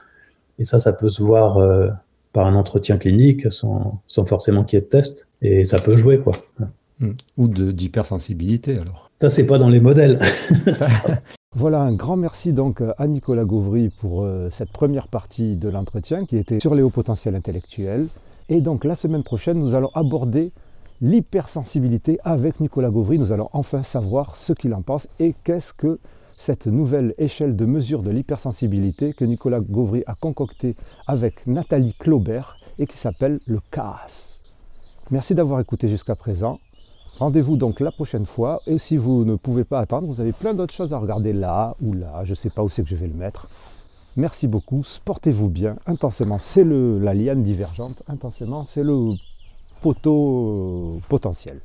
Et 0.59 0.65
ça, 0.65 0.79
ça 0.79 0.93
peut 0.93 1.11
se 1.11 1.23
voir 1.23 1.59
euh, 1.59 1.89
par 2.37 2.47
un 2.47 2.55
entretien 2.55 2.99
clinique 2.99 3.51
sans, 3.51 4.03
sans 4.07 4.27
forcément 4.27 4.63
qu'il 4.63 4.77
y 4.77 4.79
ait 4.79 4.85
de 4.85 4.91
test. 4.91 5.27
Et 5.41 5.65
ça 5.65 5.79
peut 5.79 5.97
jouer, 5.97 6.19
quoi. 6.19 6.35
Hmm. 7.01 7.13
Ou 7.39 7.49
d'hypersensibilité, 7.49 8.79
alors. 8.79 9.11
Ça, 9.19 9.31
c'est 9.31 9.47
pas 9.47 9.59
dans 9.59 9.71
les 9.71 9.81
modèles. 9.81 10.19
Voilà, 11.59 11.81
un 11.81 11.95
grand 11.95 12.19
merci 12.19 12.53
donc 12.53 12.83
à 12.99 13.07
Nicolas 13.07 13.47
Gauvry 13.47 13.89
pour 13.89 14.29
cette 14.51 14.71
première 14.71 15.09
partie 15.09 15.57
de 15.57 15.71
l'entretien 15.71 16.27
qui 16.27 16.37
était 16.37 16.61
sur 16.61 16.75
les 16.75 16.83
hauts 16.83 16.91
potentiels 16.91 17.35
intellectuels. 17.35 18.09
Et 18.51 18.61
donc 18.61 18.85
la 18.85 18.95
semaine 18.95 19.23
prochaine, 19.23 19.59
nous 19.59 19.75
allons 19.75 19.89
aborder 19.95 20.53
l'hypersensibilité 21.01 22.19
avec 22.25 22.61
Nicolas 22.61 22.91
Gauvry. 22.91 23.19
Nous 23.19 23.33
allons 23.33 23.49
enfin 23.55 23.83
savoir 23.83 24.37
ce 24.37 24.53
qu'il 24.53 24.75
en 24.75 24.83
pense 24.83 25.09
et 25.19 25.35
qu'est-ce 25.45 25.73
que 25.73 25.99
cette 26.37 26.67
nouvelle 26.67 27.15
échelle 27.19 27.57
de 27.57 27.65
mesure 27.65 28.03
de 28.03 28.11
l'hypersensibilité 28.11 29.15
que 29.15 29.25
Nicolas 29.25 29.61
Gauvry 29.61 30.05
a 30.07 30.15
concoctée 30.15 30.77
avec 31.07 31.47
Nathalie 31.47 31.95
Claubert 31.99 32.59
et 32.79 32.87
qui 32.87 32.97
s'appelle 32.97 33.41
le 33.47 33.61
CAS. 33.71 34.37
Merci 35.11 35.35
d'avoir 35.35 35.61
écouté 35.61 35.89
jusqu'à 35.89 36.15
présent. 36.15 36.59
Rendez-vous 37.19 37.57
donc 37.57 37.81
la 37.81 37.91
prochaine 37.91 38.27
fois. 38.27 38.61
Et 38.67 38.79
si 38.79 38.97
vous 38.97 39.25
ne 39.25 39.37
pouvez 39.37 39.65
pas 39.65 39.81
attendre, 39.81 40.07
vous 40.07 40.21
avez 40.21 40.33
plein 40.33 40.53
d'autres 40.53 40.75
choses 40.75 40.93
à 40.93 40.99
regarder 40.99 41.33
là 41.33 41.75
ou 41.81 41.95
là. 41.95 42.23
Je 42.25 42.31
ne 42.31 42.35
sais 42.35 42.51
pas 42.51 42.63
où 42.63 42.69
c'est 42.69 42.83
que 42.83 42.91
je 42.91 42.97
vais 42.97 43.07
le 43.07 43.15
mettre. 43.15 43.49
Merci 44.17 44.47
beaucoup. 44.47 44.85
Sportez-vous 44.85 45.49
bien. 45.49 45.77
Intensément, 45.87 46.39
c'est 46.39 46.65
la 46.65 47.15
liane 47.15 47.43
divergente. 47.43 48.03
Intensément, 48.09 48.65
c'est 48.65 48.85
le 48.85 49.13
poteau 49.81 51.01
potentiel. 51.09 51.61